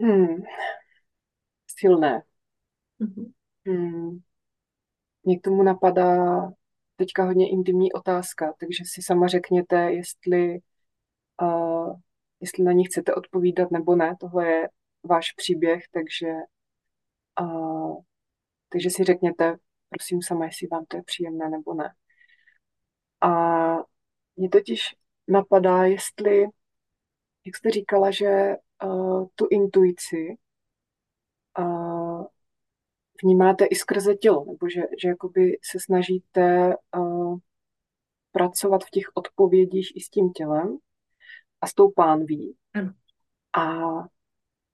[0.00, 0.42] Hmm.
[1.66, 2.22] Silné.
[3.00, 3.32] Mm-hmm.
[3.66, 4.18] Hmm.
[5.24, 6.40] Mě k tomu napadá
[6.96, 10.58] teďka hodně intimní otázka, takže si sama řekněte, jestli,
[11.42, 11.96] uh,
[12.40, 14.16] jestli na ní chcete odpovídat nebo ne.
[14.20, 14.68] Tohle je
[15.02, 16.32] váš příběh, takže,
[17.40, 17.96] uh,
[18.68, 19.56] takže si řekněte,
[19.88, 21.94] prosím sama, jestli vám to je příjemné nebo ne.
[23.24, 23.28] A
[24.36, 24.80] mě totiž
[25.28, 26.40] napadá, jestli,
[27.46, 30.36] jak jste říkala, že uh, tu intuici
[31.58, 32.24] uh,
[33.22, 37.38] vnímáte i skrze tělo, nebo že, že jakoby se snažíte uh,
[38.32, 40.78] pracovat v těch odpovědích i s tím tělem
[41.60, 42.56] a s tou pánví.
[42.74, 42.92] Ano.
[43.56, 43.82] A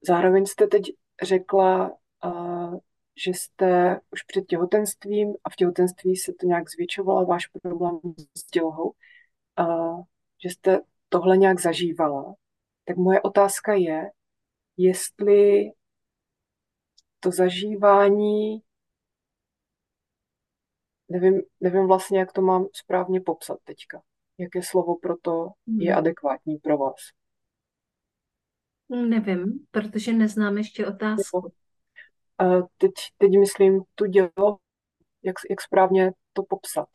[0.01, 0.83] zároveň jste teď
[1.23, 2.79] řekla, uh,
[3.25, 7.99] že jste už před těhotenstvím a v těhotenství se to nějak zvětšovala, váš problém
[8.37, 8.93] s tělohou,
[9.59, 10.01] uh,
[10.43, 12.35] že jste tohle nějak zažívala.
[12.85, 14.11] Tak moje otázka je,
[14.77, 15.71] jestli
[17.19, 18.61] to zažívání,
[21.09, 24.01] nevím, nevím vlastně, jak to mám správně popsat teďka.
[24.37, 25.97] Jaké slovo pro to je hmm.
[25.97, 26.99] adekvátní pro vás?
[28.89, 31.53] Nevím, protože neznám ještě otázku.
[32.77, 34.57] Teď, teď myslím tu dělo,
[35.23, 36.87] jak, jak správně to popsat.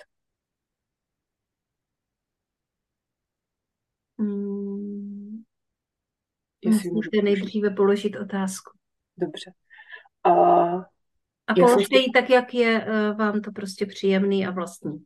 [4.18, 5.42] Hmm.
[6.92, 8.78] Musíte nejdříve položit otázku.
[9.16, 9.52] Dobře.
[10.24, 10.30] A,
[11.46, 15.04] a položte ji tak, jak je eh, vám to prostě příjemný a vlastní.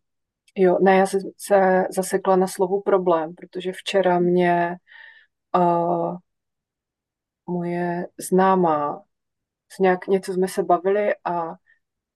[0.56, 4.76] Jo, ne, já jsem se zasekla na slovu problém, protože včera mě
[5.56, 6.16] uh,
[7.46, 9.02] moje známá,
[9.78, 11.54] nějak něco jsme se bavili a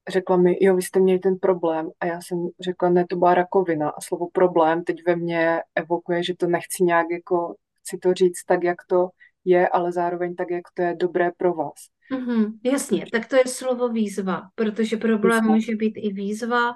[0.09, 3.35] řekla mi, jo, vy jste měli ten problém a já jsem řekla, ne, to byla
[3.35, 8.15] rakovina a slovo problém teď ve mně evokuje, že to nechci nějak jako, chci to
[8.15, 9.09] říct tak, jak to
[9.45, 11.75] je, ale zároveň tak, jak to je dobré pro vás.
[12.13, 15.55] Mm-hmm, jasně, tak to je slovo výzva, protože problém výzva.
[15.55, 16.71] může být i výzva.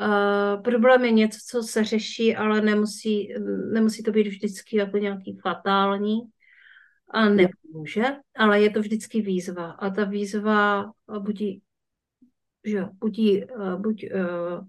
[0.00, 3.34] Uh, problém je něco, co se řeší, ale nemusí,
[3.72, 6.20] nemusí to být vždycky jako nějaký fatální
[7.10, 8.04] a nepomůže,
[8.36, 9.70] ale je to vždycky výzva.
[9.70, 11.62] A ta výzva budí
[12.64, 14.66] že buď, eh, buď uh,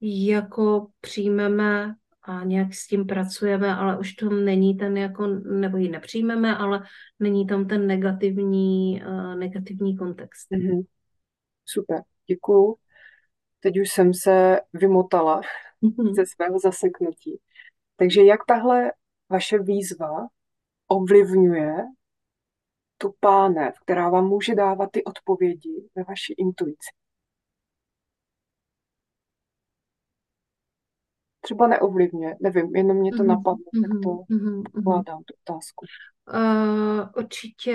[0.00, 5.88] jako přijmeme a nějak s tím pracujeme, ale už to není ten jako, nebo ji
[5.88, 6.82] nepřijmeme, ale
[7.18, 10.50] není tam ten negativní, uh, negativní kontext.
[10.50, 10.82] Mm-hmm.
[11.64, 12.76] Super, děkuju.
[13.60, 15.40] Teď už jsem se vymotala
[15.82, 16.14] mm-hmm.
[16.14, 17.40] ze svého zaseknutí.
[17.96, 18.92] Takže jak tahle
[19.28, 20.28] vaše výzva
[20.96, 21.74] ovlivňuje
[22.98, 26.90] tu pánev, která vám může dávat ty odpovědi ve vaší intuici.
[31.40, 33.26] Třeba neovlivňuje, nevím, jenom mě to mm-hmm.
[33.26, 34.62] napadlo, tak to mm-hmm.
[34.84, 35.86] vládám tu otázku.
[36.34, 37.74] Uh, určitě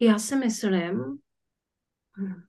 [0.00, 1.18] já si myslím,
[2.18, 2.45] hm,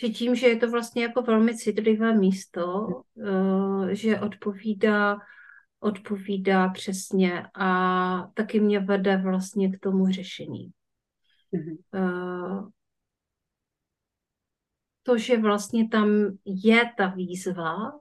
[0.00, 2.86] že tím, že je to vlastně jako velmi citlivé místo,
[3.26, 5.18] eh, že odpovídá,
[5.80, 10.70] odpovídá přesně a taky mě vede vlastně k tomu řešení.
[11.54, 12.70] Mm-hmm.
[15.02, 16.08] To, že vlastně tam
[16.44, 17.92] je ta výzva,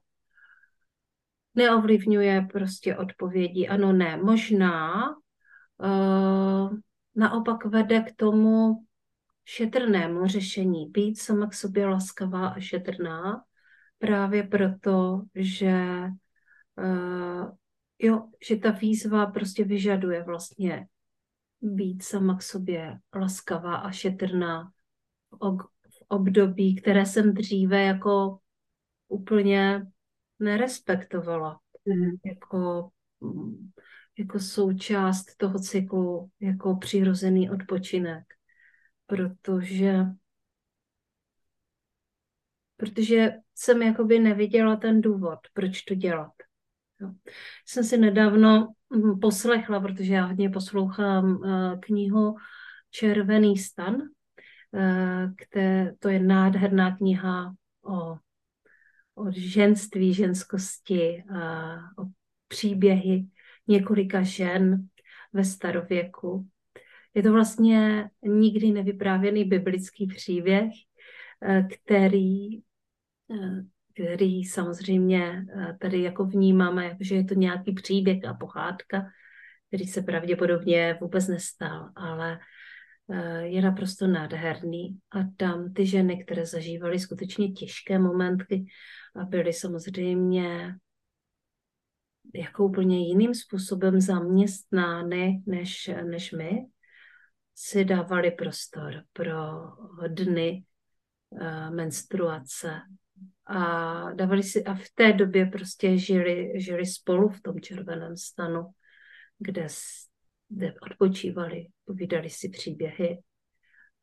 [1.55, 5.09] neovlivňuje prostě odpovědi ano, ne, možná,
[5.77, 6.77] uh,
[7.15, 8.84] naopak vede k tomu
[9.45, 13.43] šetrnému řešení, být sama k sobě laskavá a šetrná,
[13.97, 16.01] právě proto, že
[16.77, 17.51] uh,
[17.99, 20.87] jo, že ta výzva prostě vyžaduje vlastně
[21.61, 24.71] být sama k sobě laskavá a šetrná
[25.31, 25.57] v,
[25.89, 28.39] v období, které jsem dříve jako
[29.07, 29.85] úplně
[30.39, 31.59] nerespektovala.
[31.85, 32.11] Mm.
[32.25, 32.89] Jako,
[34.17, 38.23] jako součást toho cyklu, jako přirozený odpočinek
[39.05, 40.05] protože
[42.77, 46.31] protože jsem jakoby neviděla ten důvod, proč to dělat.
[47.01, 47.11] Jo.
[47.65, 52.35] Jsem si nedávno hm, poslechla, protože já hodně poslouchám uh, knihu
[52.89, 53.97] Červený stan,
[55.37, 57.53] které, to je nádherná kniha
[57.85, 58.17] o,
[59.15, 61.23] o ženství, ženskosti,
[61.97, 62.05] o
[62.47, 63.27] příběhy
[63.67, 64.87] několika žen
[65.33, 66.47] ve starověku.
[67.15, 70.71] Je to vlastně nikdy nevyprávěný biblický příběh,
[71.43, 72.57] eh, který,
[73.31, 73.63] eh,
[73.93, 79.05] který samozřejmě eh, tady jako vnímáme, že je to nějaký příběh a pohádka,
[79.67, 82.39] který se pravděpodobně vůbec nestal, ale
[83.43, 84.97] je naprosto nádherný.
[85.11, 88.65] A tam ty ženy, které zažívaly skutečně těžké momentky
[89.15, 90.75] a byly samozřejmě
[92.35, 96.65] jako úplně jiným způsobem zaměstnány než, než my,
[97.55, 99.33] si dávali prostor pro
[100.07, 100.63] dny
[101.29, 102.81] uh, menstruace
[103.45, 103.59] a
[104.13, 108.65] dávali si a v té době prostě žili, žili spolu v tom červeném stanu,
[109.39, 109.67] kde,
[110.49, 113.19] kde odpočívali, povídali si příběhy.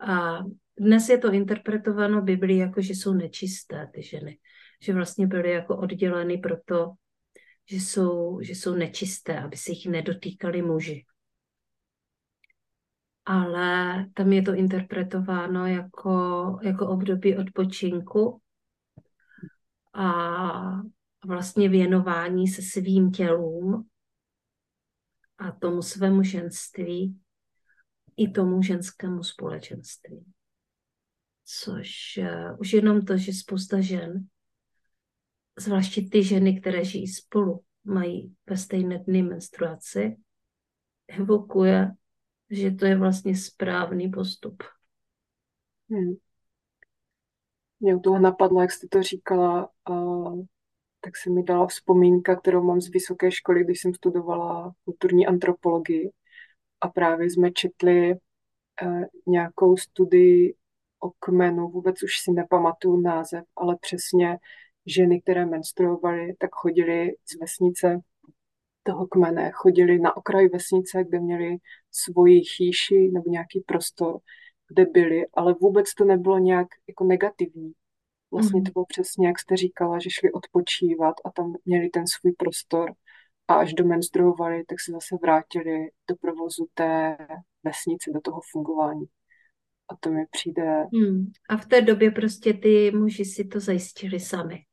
[0.01, 0.39] A
[0.79, 4.39] dnes je to interpretováno Biblii jako, že jsou nečisté ty ženy,
[4.83, 6.93] že vlastně byly jako odděleny proto,
[7.71, 11.05] že jsou, že jsou nečisté, aby se jich nedotýkali muži
[13.25, 18.41] ale tam je to interpretováno jako, jako období odpočinku
[19.93, 20.83] a
[21.27, 23.89] vlastně věnování se svým tělům
[25.39, 27.21] a tomu svému ženství
[28.17, 30.25] i tomu ženskému společenství.
[31.45, 34.27] Což uh, už jenom to, že spousta žen,
[35.59, 40.17] zvláště ty ženy, které žijí spolu, mají ve stejné dny menstruaci,
[41.09, 41.91] evokuje
[42.53, 44.63] že to je vlastně správný postup.
[45.91, 46.15] Hmm.
[47.81, 50.45] Mě u toho napadlo, jak jste to říkala, uh,
[51.01, 56.11] tak se mi dala vzpomínka, kterou mám z vysoké školy, když jsem studovala kulturní antropologii
[56.81, 60.55] a právě jsme četli uh, nějakou studii
[61.01, 64.39] o kmenu, vůbec už si nepamatuju název, ale přesně
[64.87, 68.01] ženy, které menstruovaly, tak chodily z vesnice
[68.83, 71.57] toho kmene chodili na okraj vesnice, kde měli
[71.91, 74.19] svoji chýši nebo nějaký prostor,
[74.69, 77.73] kde byli, ale vůbec to nebylo nějak jako negativní.
[78.31, 78.65] Vlastně mm.
[78.65, 82.93] to bylo přesně, jak jste říkala, že šli odpočívat a tam měli ten svůj prostor
[83.49, 87.17] a až do menstruovali, tak se zase vrátili do provozu té
[87.65, 89.05] vesnice, do toho fungování.
[89.89, 90.87] A to mi přijde...
[90.95, 91.27] Hmm.
[91.49, 94.65] A v té době prostě ty muži si to zajistili sami.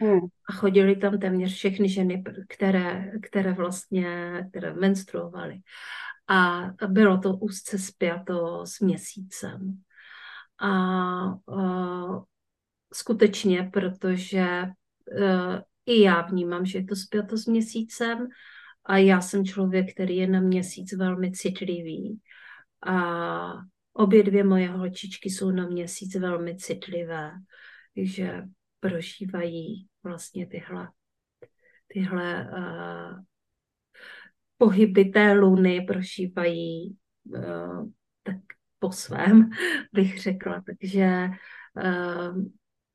[0.00, 0.20] Hmm.
[0.48, 4.06] A chodili tam téměř všechny ženy, které, které vlastně
[4.50, 5.60] které menstruovaly.
[6.28, 9.82] A bylo to úzce spjato s měsícem.
[10.58, 11.36] A, a
[12.92, 14.66] skutečně, protože a,
[15.24, 18.28] e, i já vnímám, že je to spjato s měsícem
[18.84, 22.20] a já jsem člověk, který je na měsíc velmi citlivý.
[22.86, 23.52] A
[23.92, 27.32] obě dvě moje holčičky jsou na měsíc velmi citlivé,
[27.96, 28.42] že
[28.80, 30.88] prožívají vlastně tyhle,
[31.86, 33.24] tyhle uh,
[34.58, 37.88] pohyby té luny, prožívají uh,
[38.22, 38.36] tak
[38.78, 39.50] po svém,
[39.92, 40.62] bych řekla.
[40.66, 41.28] Takže
[41.84, 42.42] uh,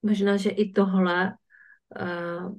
[0.02, 1.34] možná, že i tohle,
[2.02, 2.56] uh,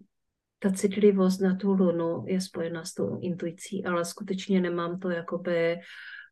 [0.58, 5.78] ta citlivost na tu lunu je spojena s tou intuicí, ale skutečně nemám to jakoby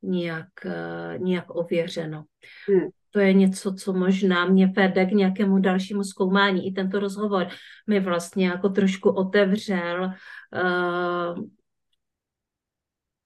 [0.03, 2.25] nijak, uh, nijak ověřeno.
[2.69, 6.67] Hmm to je něco, co možná mě vede k nějakému dalšímu zkoumání.
[6.67, 7.49] I tento rozhovor
[7.87, 10.05] mi vlastně jako trošku otevřel.
[10.05, 11.45] Uh,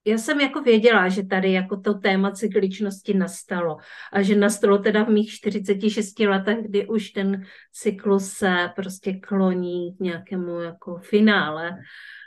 [0.05, 3.76] já jsem jako věděla, že tady jako to téma cykličnosti nastalo
[4.12, 9.97] a že nastalo teda v mých 46 letech, kdy už ten cyklus se prostě kloní
[9.97, 11.70] k nějakému jako finále.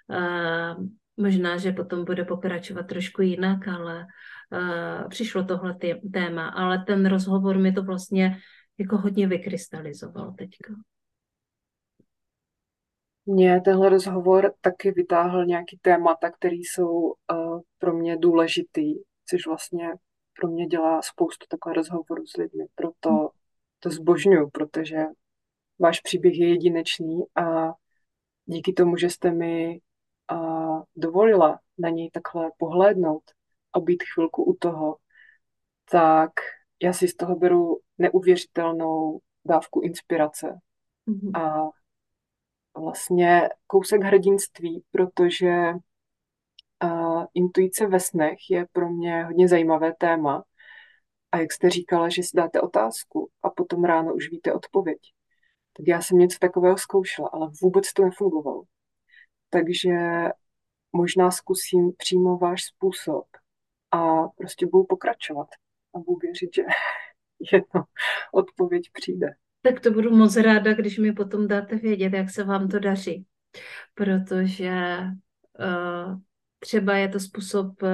[0.08, 0.88] Uh,
[1.18, 4.06] možná, že potom bude pokračovat trošku jinak, ale
[5.10, 5.78] přišlo tohle
[6.14, 8.38] téma, ale ten rozhovor mi to vlastně
[8.78, 10.74] jako hodně vykrystalizoval teďka.
[13.26, 18.96] Mně tenhle rozhovor taky vytáhl nějaký témata, které jsou uh, pro mě důležitý,
[19.26, 19.94] což vlastně
[20.40, 22.66] pro mě dělá spoustu takových rozhovorů s lidmi.
[22.76, 23.28] Proto hmm.
[23.80, 24.98] to zbožňuju, protože
[25.80, 27.74] váš příběh je jedinečný a
[28.46, 29.80] díky tomu, že jste mi
[30.32, 33.24] uh, dovolila na něj takhle pohlédnout,
[33.74, 34.98] a být chvilku u toho,
[35.92, 36.32] tak
[36.82, 40.60] já si z toho beru neuvěřitelnou dávku inspirace.
[41.08, 41.42] Mm-hmm.
[41.42, 41.70] A
[42.80, 45.74] vlastně kousek hrdinství, protože
[46.84, 50.44] uh, intuice ve snech je pro mě hodně zajímavé téma.
[51.32, 55.00] A jak jste říkala, že si dáte otázku a potom ráno už víte odpověď,
[55.78, 58.64] tak já jsem něco takového zkoušela, ale vůbec to nefungovalo.
[59.50, 59.92] Takže
[60.92, 63.26] možná zkusím přímo váš způsob
[63.92, 65.48] a prostě budu pokračovat
[65.96, 66.64] a budu věřit, že
[67.52, 67.84] jedno
[68.34, 69.28] odpověď přijde.
[69.62, 73.26] Tak to budu moc ráda, když mi potom dáte vědět, jak se vám to daří,
[73.94, 74.72] protože
[75.60, 76.20] uh,
[76.60, 77.90] třeba je to způsob uh,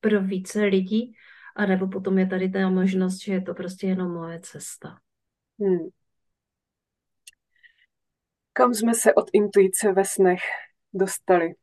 [0.00, 1.12] pro více lidí,
[1.56, 4.98] anebo potom je tady ta možnost, že je to prostě jenom moje cesta.
[5.60, 5.88] Hmm.
[8.52, 10.40] Kam jsme se od intuice ve snech
[10.94, 11.54] dostali?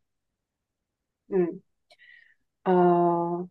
[1.30, 1.60] Hmm.
[2.68, 3.46] Uh,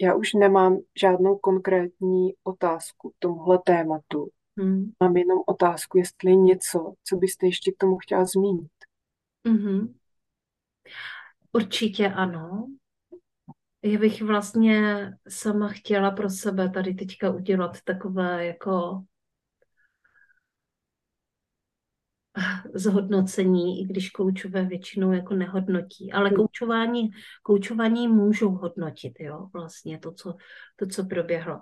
[0.00, 4.28] já už nemám žádnou konkrétní otázku k tomuhle tématu.
[4.58, 4.90] Hmm.
[5.02, 8.72] Mám jenom otázku, jestli je něco, co byste ještě k tomu chtěla zmínit.
[9.48, 9.94] Mm-hmm.
[11.52, 12.66] Určitě ano.
[13.82, 19.04] Já bych vlastně sama chtěla pro sebe tady teďka udělat takové jako
[22.74, 26.12] zhodnocení, i když koučové většinou jako nehodnotí.
[26.12, 26.36] Ale hmm.
[26.36, 27.10] koučování,
[27.42, 30.34] koučování můžou hodnotit, jo, vlastně to, co,
[30.76, 31.60] to, co proběhlo.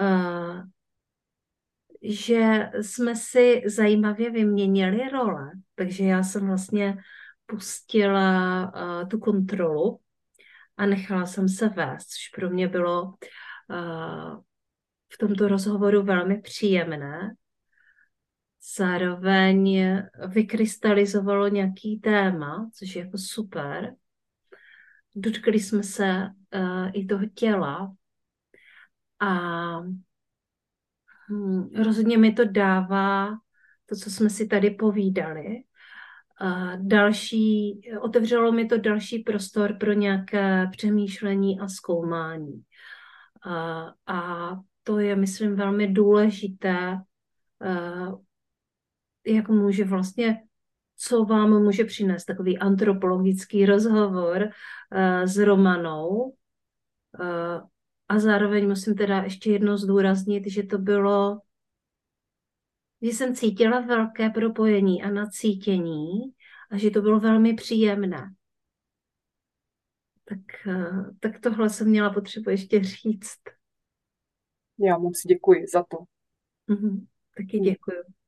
[0.00, 0.62] Uh,
[2.02, 6.96] že jsme si zajímavě vyměnili role, takže já jsem vlastně
[7.46, 9.98] pustila uh, tu kontrolu
[10.76, 14.42] a nechala jsem se vést, což pro mě bylo uh,
[15.12, 17.30] v tomto rozhovoru velmi příjemné,
[18.76, 19.82] zároveň
[20.28, 23.94] vykrystalizovalo nějaký téma, což je jako super.
[25.14, 27.94] Dotkli jsme se uh, i toho těla
[29.20, 29.30] a
[31.30, 33.30] hm, rozhodně mi to dává
[33.86, 35.64] to, co jsme si tady povídali.
[36.42, 42.62] Uh, další, otevřelo mi to další prostor pro nějaké přemýšlení a zkoumání.
[43.46, 44.50] Uh, a
[44.82, 46.98] to je, myslím, velmi důležité
[49.26, 50.42] jak může vlastně,
[50.96, 56.08] co vám může přinést takový antropologický rozhovor uh, s Romanou.
[57.20, 57.60] Uh,
[58.08, 61.40] a zároveň musím teda ještě jednou zdůraznit, že to bylo,
[63.02, 66.32] že jsem cítila velké propojení a nacítění
[66.70, 68.34] a že to bylo velmi příjemné.
[70.24, 70.38] tak,
[71.20, 73.40] tak tohle jsem měla potřebu ještě říct.
[74.78, 75.96] Já moc děkuji za to.
[76.68, 77.06] Mm-hmm,
[77.36, 77.64] taky hmm.
[77.64, 78.21] děkuji.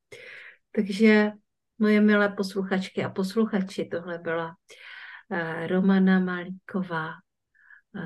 [0.75, 1.33] Takže
[1.79, 4.55] moje milé posluchačky a posluchači, tohle byla
[5.66, 7.11] Romana Malíková,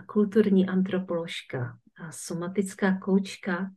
[0.07, 3.71] kulturní antropoložka a somatická koučka.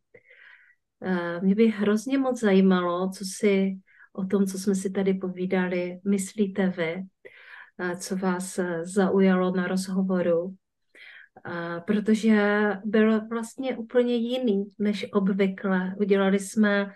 [1.42, 3.80] Mě by hrozně moc zajímalo, co si
[4.14, 7.04] o tom, co jsme si tady povídali, myslíte vy,
[7.98, 10.56] co vás zaujalo na rozhovoru,
[11.88, 15.96] protože byl vlastně úplně jiný než obvykle.
[15.98, 16.94] Udělali jsme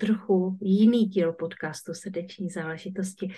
[0.00, 3.34] trochu jiný díl podcastu Srdeční záležitosti,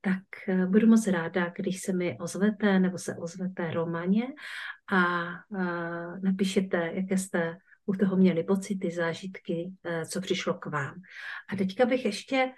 [0.00, 0.22] tak
[0.66, 4.24] budu moc ráda, když se mi ozvete nebo se ozvete Romaně
[4.92, 5.28] a
[6.22, 7.56] napíšete, jaké jste
[7.86, 9.72] u toho měli pocity, zážitky,
[10.08, 10.94] co přišlo k vám.
[11.52, 12.52] A teďka bych ještě,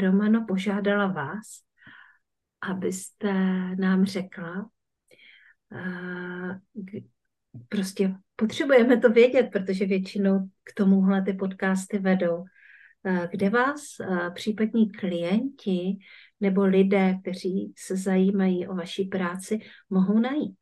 [0.00, 1.64] Romano, požádala vás,
[2.70, 3.32] abyste
[3.76, 4.70] nám řekla,
[7.68, 12.44] prostě potřebujeme to vědět, protože většinou k tomuhle ty podcasty vedou.
[13.30, 13.80] Kde vás
[14.34, 15.96] případní klienti
[16.40, 19.58] nebo lidé, kteří se zajímají o vaší práci,
[19.90, 20.56] mohou najít?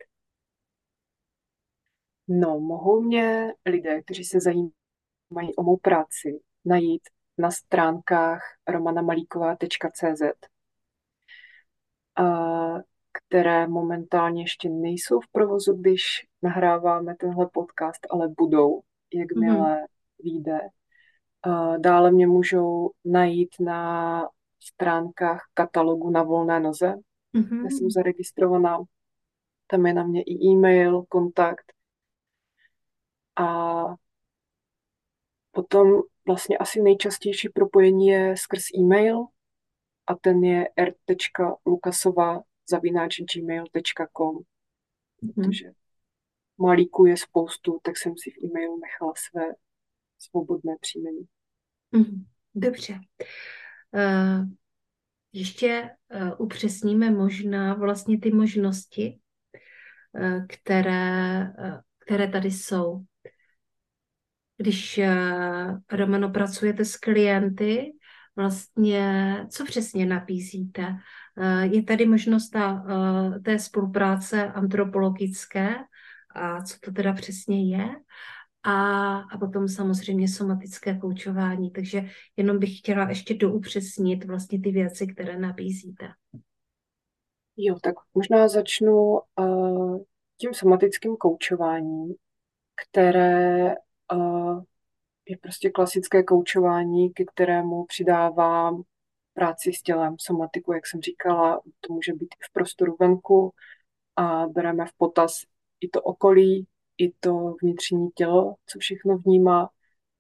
[2.29, 7.03] No, mohou mě lidé, kteří se zajímají o mou práci, najít
[7.39, 10.23] na stránkách romanamalíková.cz,
[13.33, 16.03] které momentálně ještě nejsou v provozu, když
[16.43, 18.81] nahráváme tenhle podcast, ale budou,
[19.15, 19.87] jakmile mm-hmm.
[20.19, 20.59] vyjde.
[21.79, 24.29] Dále mě můžou najít na
[24.61, 26.95] stránkách katalogu na volné noze,
[27.35, 27.61] mm-hmm.
[27.61, 28.79] kde jsem zaregistrovaná.
[29.67, 31.73] Tam je na mě i e-mail, kontakt.
[33.37, 33.85] A
[35.51, 39.25] potom vlastně asi nejčastější propojení je skrz e-mail
[40.07, 42.41] a ten je r.lukasova
[42.73, 44.39] zavináč gmail.com,
[45.23, 45.33] mhm.
[45.35, 45.71] protože
[46.59, 49.45] malíku je spoustu, tak jsem si v e-mailu nechala své
[50.19, 51.25] svobodné příjmení.
[51.93, 52.25] Mhm.
[52.55, 53.01] Dobře.
[53.93, 54.47] Uh,
[55.33, 59.21] ještě uh, upřesníme možná vlastně ty možnosti,
[60.13, 63.05] uh, které, uh, které tady jsou.
[64.57, 67.93] Když uh, Romano pracujete s klienty,
[68.37, 70.97] vlastně, co přesně nabízíte?
[71.39, 75.75] Eh, je tady možnost ta, eh, té spolupráce antropologické,
[76.35, 77.89] a co to teda přesně je,
[78.63, 81.71] a, a potom samozřejmě somatické koučování.
[81.71, 82.05] Takže
[82.37, 86.09] jenom bych chtěla ještě doupřesnit vlastně ty věci, které nabízíte.
[87.57, 89.99] Jo, tak možná začnu uh,
[90.37, 92.15] tím somatickým koučováním,
[92.75, 93.75] které
[94.13, 94.63] uh,
[95.27, 98.83] je prostě klasické koučování, ke kterému přidávám
[99.35, 103.55] práci s tělem, somatiku, jak jsem říkala, to může být i v prostoru venku
[104.17, 105.33] a bereme v potaz
[105.81, 106.67] i to okolí,
[106.99, 109.69] i to vnitřní tělo, co všechno vnímá.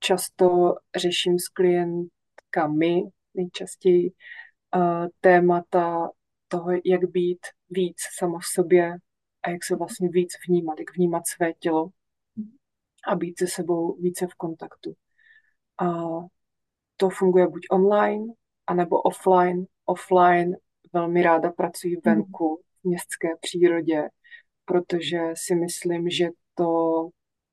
[0.00, 3.02] Často řeším s klientkami
[3.34, 4.12] nejčastěji
[4.76, 6.10] uh, témata
[6.48, 7.38] toho, jak být
[7.70, 8.96] víc sama v sobě
[9.42, 11.90] a jak se vlastně víc vnímat, jak vnímat své tělo
[13.08, 14.92] a být se sebou více v kontaktu.
[15.80, 15.86] A
[16.96, 18.24] to funguje buď online,
[18.66, 19.64] anebo offline.
[19.84, 20.56] Offline
[20.92, 22.02] velmi ráda pracuji hmm.
[22.04, 24.02] venku, v městské přírodě,
[24.64, 27.08] protože si myslím, že to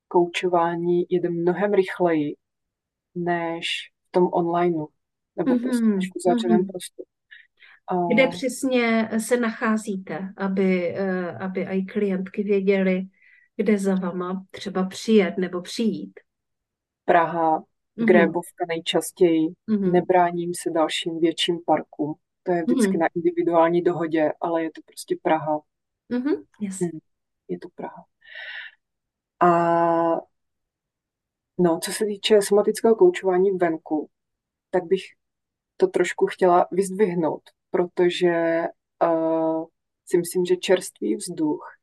[0.08, 2.36] koučování jede mnohem rychleji
[3.14, 3.66] než
[4.08, 4.86] v tom onlineu,
[5.36, 5.62] nebo mm-hmm.
[5.62, 6.70] prostě v uzavřeném mm-hmm.
[6.70, 7.06] prostoru.
[8.14, 13.02] Kde přesně se nacházíte, aby, eh, aby i klientky věděli,
[13.60, 16.20] kde za vama třeba přijet nebo přijít?
[17.04, 18.04] Praha, mm-hmm.
[18.04, 19.92] Grébovka nejčastěji, mm-hmm.
[19.92, 22.14] nebráním se dalším větším parkům.
[22.42, 22.98] To je vždycky mm-hmm.
[22.98, 25.60] na individuální dohodě, ale je to prostě Praha.
[26.10, 26.44] Mm-hmm.
[26.60, 26.80] Yes.
[26.80, 26.98] Mm,
[27.48, 28.04] je to Praha.
[29.40, 29.50] A
[31.58, 34.08] no, co se týče somatického koučování venku,
[34.70, 35.02] tak bych
[35.76, 38.64] to trošku chtěla vyzdvihnout, protože
[39.02, 39.64] uh,
[40.06, 41.79] si myslím, že čerstvý vzduch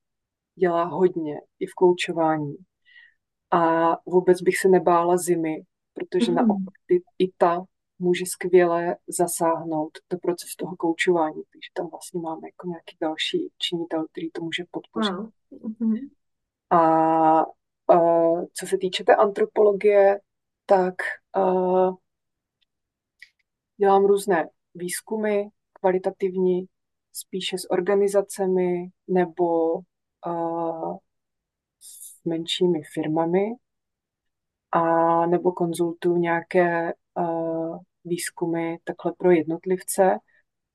[0.59, 2.55] dělá hodně i v koučování.
[3.51, 5.61] A vůbec bych se nebála zimy,
[5.93, 6.35] protože mm.
[6.35, 6.73] naopak
[7.19, 7.65] i ta
[7.99, 11.41] může skvěle zasáhnout do procesu toho koučování.
[11.53, 15.13] Takže tam vlastně máme jako nějaký další činitel, který to může podpořit.
[15.51, 16.09] Mm-hmm.
[16.69, 16.79] A,
[17.93, 17.97] a
[18.53, 20.19] co se týče té antropologie,
[20.65, 20.95] tak
[21.33, 21.41] a,
[23.77, 25.43] dělám různé výzkumy
[25.73, 26.65] kvalitativní,
[27.13, 29.79] spíše s organizacemi nebo
[31.79, 33.51] s menšími firmami
[34.71, 34.81] a
[35.25, 36.93] nebo konzultuju nějaké
[38.05, 40.17] výzkumy takhle pro jednotlivce.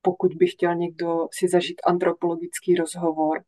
[0.03, 3.45] Pokud by chtěl někdo si zažít antropologický rozhovor,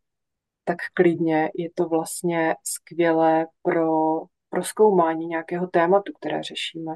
[0.64, 3.88] tak klidně je to vlastně skvělé pro
[4.48, 6.92] proskoumání nějakého tématu, které řešíme.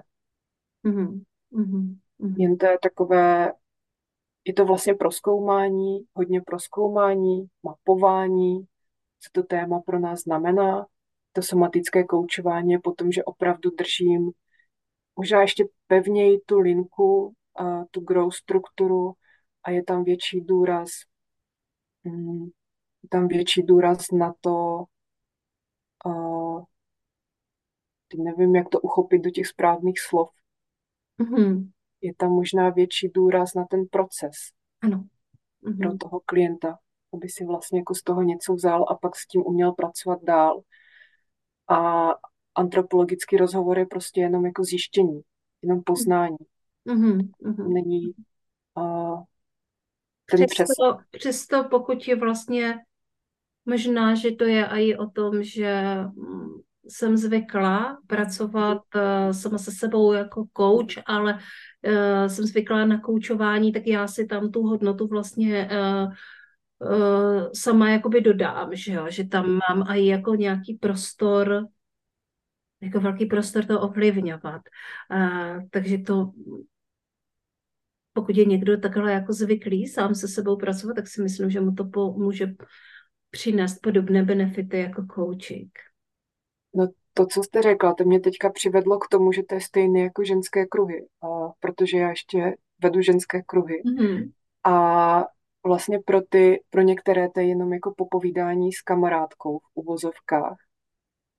[0.84, 1.22] Mm-hmm.
[1.52, 1.96] Mm-hmm.
[2.36, 3.52] Jen to je takové,
[4.44, 8.66] je to vlastně proskoumání, hodně proskoumání, mapování,
[9.20, 10.86] co to téma pro nás znamená.
[11.32, 14.30] To somatické koučování je potom, že opravdu držím
[15.16, 19.12] možná ještě pevněji tu linku, a tu grow strukturu
[19.62, 20.88] a je tam větší důraz
[22.04, 22.48] mm,
[23.02, 24.84] je tam větší důraz na to,
[26.06, 26.64] uh,
[28.08, 30.30] teď nevím, jak to uchopit do těch správných slov.
[31.18, 31.70] Mm-hmm.
[32.00, 34.34] Je tam možná větší důraz na ten proces
[34.80, 35.04] ano.
[35.62, 35.78] Mm-hmm.
[35.78, 36.78] pro toho klienta,
[37.14, 40.60] aby si vlastně jako z toho něco vzal a pak s tím uměl pracovat dál.
[41.68, 42.08] A
[42.54, 45.20] antropologický rozhovor je prostě jenom jako zjištění,
[45.62, 46.36] jenom poznání.
[46.86, 47.28] Mm-hmm.
[47.68, 48.14] Není
[48.74, 49.22] uh,
[50.46, 52.78] přesto, přesto, pokud je vlastně
[53.64, 56.48] možná, že to je i o tom, že mm,
[56.88, 63.72] jsem zvykla pracovat uh, sama se sebou jako coach, ale uh, jsem zvykla na koučování,
[63.72, 66.12] tak já si tam tu hodnotu vlastně uh,
[66.80, 71.66] uh, sama jakoby dodám, že jo, že tam mám i jako nějaký prostor,
[72.80, 74.62] jako velký prostor to ovlivňovat.
[75.12, 76.32] Uh, takže to
[78.12, 81.72] pokud je někdo takhle jako zvyklý sám se sebou pracovat, tak si myslím, že mu
[81.72, 81.84] to
[82.16, 82.54] může
[83.30, 85.70] přinést podobné benefity jako coaching.
[86.74, 90.00] No to, co jste řekla, to mě teďka přivedlo k tomu, že to je stejné
[90.00, 93.82] jako ženské kruhy, a protože já ještě vedu ženské kruhy.
[93.86, 94.30] Mm-hmm.
[94.64, 95.24] A
[95.66, 100.56] vlastně pro ty, pro některé to je jenom jako popovídání s kamarádkou v uvozovkách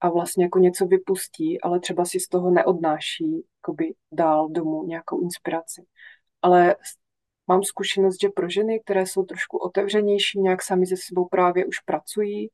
[0.00, 5.22] a vlastně jako něco vypustí, ale třeba si z toho neodnáší jakoby dál domů nějakou
[5.22, 5.84] inspiraci.
[6.42, 6.76] Ale
[7.46, 11.78] mám zkušenost, že pro ženy, které jsou trošku otevřenější, nějak sami ze sebou právě už
[11.78, 12.50] pracují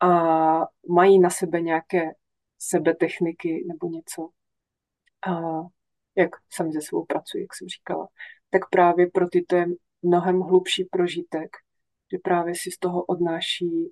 [0.00, 0.08] a
[0.88, 2.10] mají na sebe nějaké
[2.58, 4.28] sebetechniky nebo něco,
[5.26, 5.40] a
[6.16, 8.08] jak sami ze sebou pracují, jak jsem říkala,
[8.50, 9.66] tak právě pro ty to je
[10.02, 11.50] mnohem hlubší prožitek,
[12.12, 13.90] že právě si z toho odnáší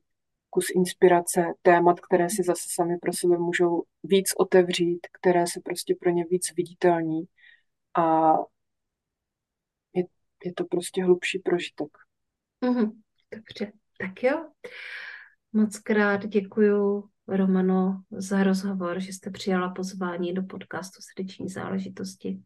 [0.51, 5.95] kus inspirace, témat, které si zase sami pro sebe můžou víc otevřít, které se prostě
[6.01, 7.25] pro ně víc viditelní
[7.99, 8.33] a
[9.95, 10.05] je,
[10.45, 11.89] je to prostě hlubší prožitek.
[12.65, 12.91] Mm-hmm.
[13.35, 14.51] Dobře, tak jo.
[15.53, 22.41] Moc krát děkuju Romano za rozhovor, že jste přijala pozvání do podcastu Srdeční záležitosti,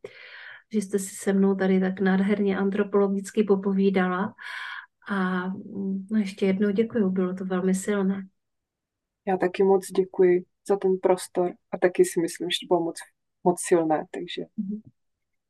[0.75, 4.35] že jste si se mnou tady tak nádherně antropologicky popovídala
[5.11, 5.49] a
[6.11, 8.27] no ještě jednou děkuju, bylo to velmi silné.
[9.27, 12.97] Já taky moc děkuji za ten prostor a taky si myslím, že to bylo moc,
[13.45, 14.81] moc silné, takže mm-hmm.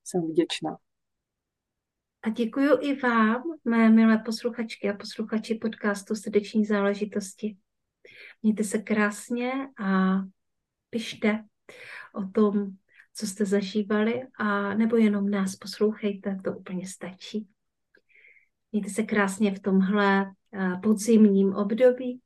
[0.04, 0.76] jsem vděčná.
[2.22, 7.56] A děkuji i vám, mé milé posluchačky a posluchači podcastu Srdeční záležitosti.
[8.42, 9.52] Mějte se krásně
[9.84, 10.18] a
[10.90, 11.44] pište
[12.14, 12.76] o tom,
[13.14, 17.48] co jste zažívali, a nebo jenom nás poslouchejte, to úplně stačí.
[18.72, 22.20] Mějte se krásně v tomhle eh, podzimním období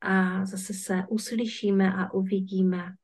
[0.00, 2.94] a zase se uslyšíme a uvidíme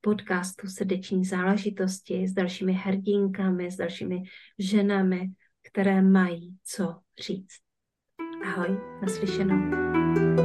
[0.00, 4.22] podcastu Srdeční záležitosti s dalšími hrdinkami, s dalšími
[4.58, 5.30] ženami,
[5.62, 7.60] které mají co říct.
[8.44, 10.43] Ahoj, naslyšenou.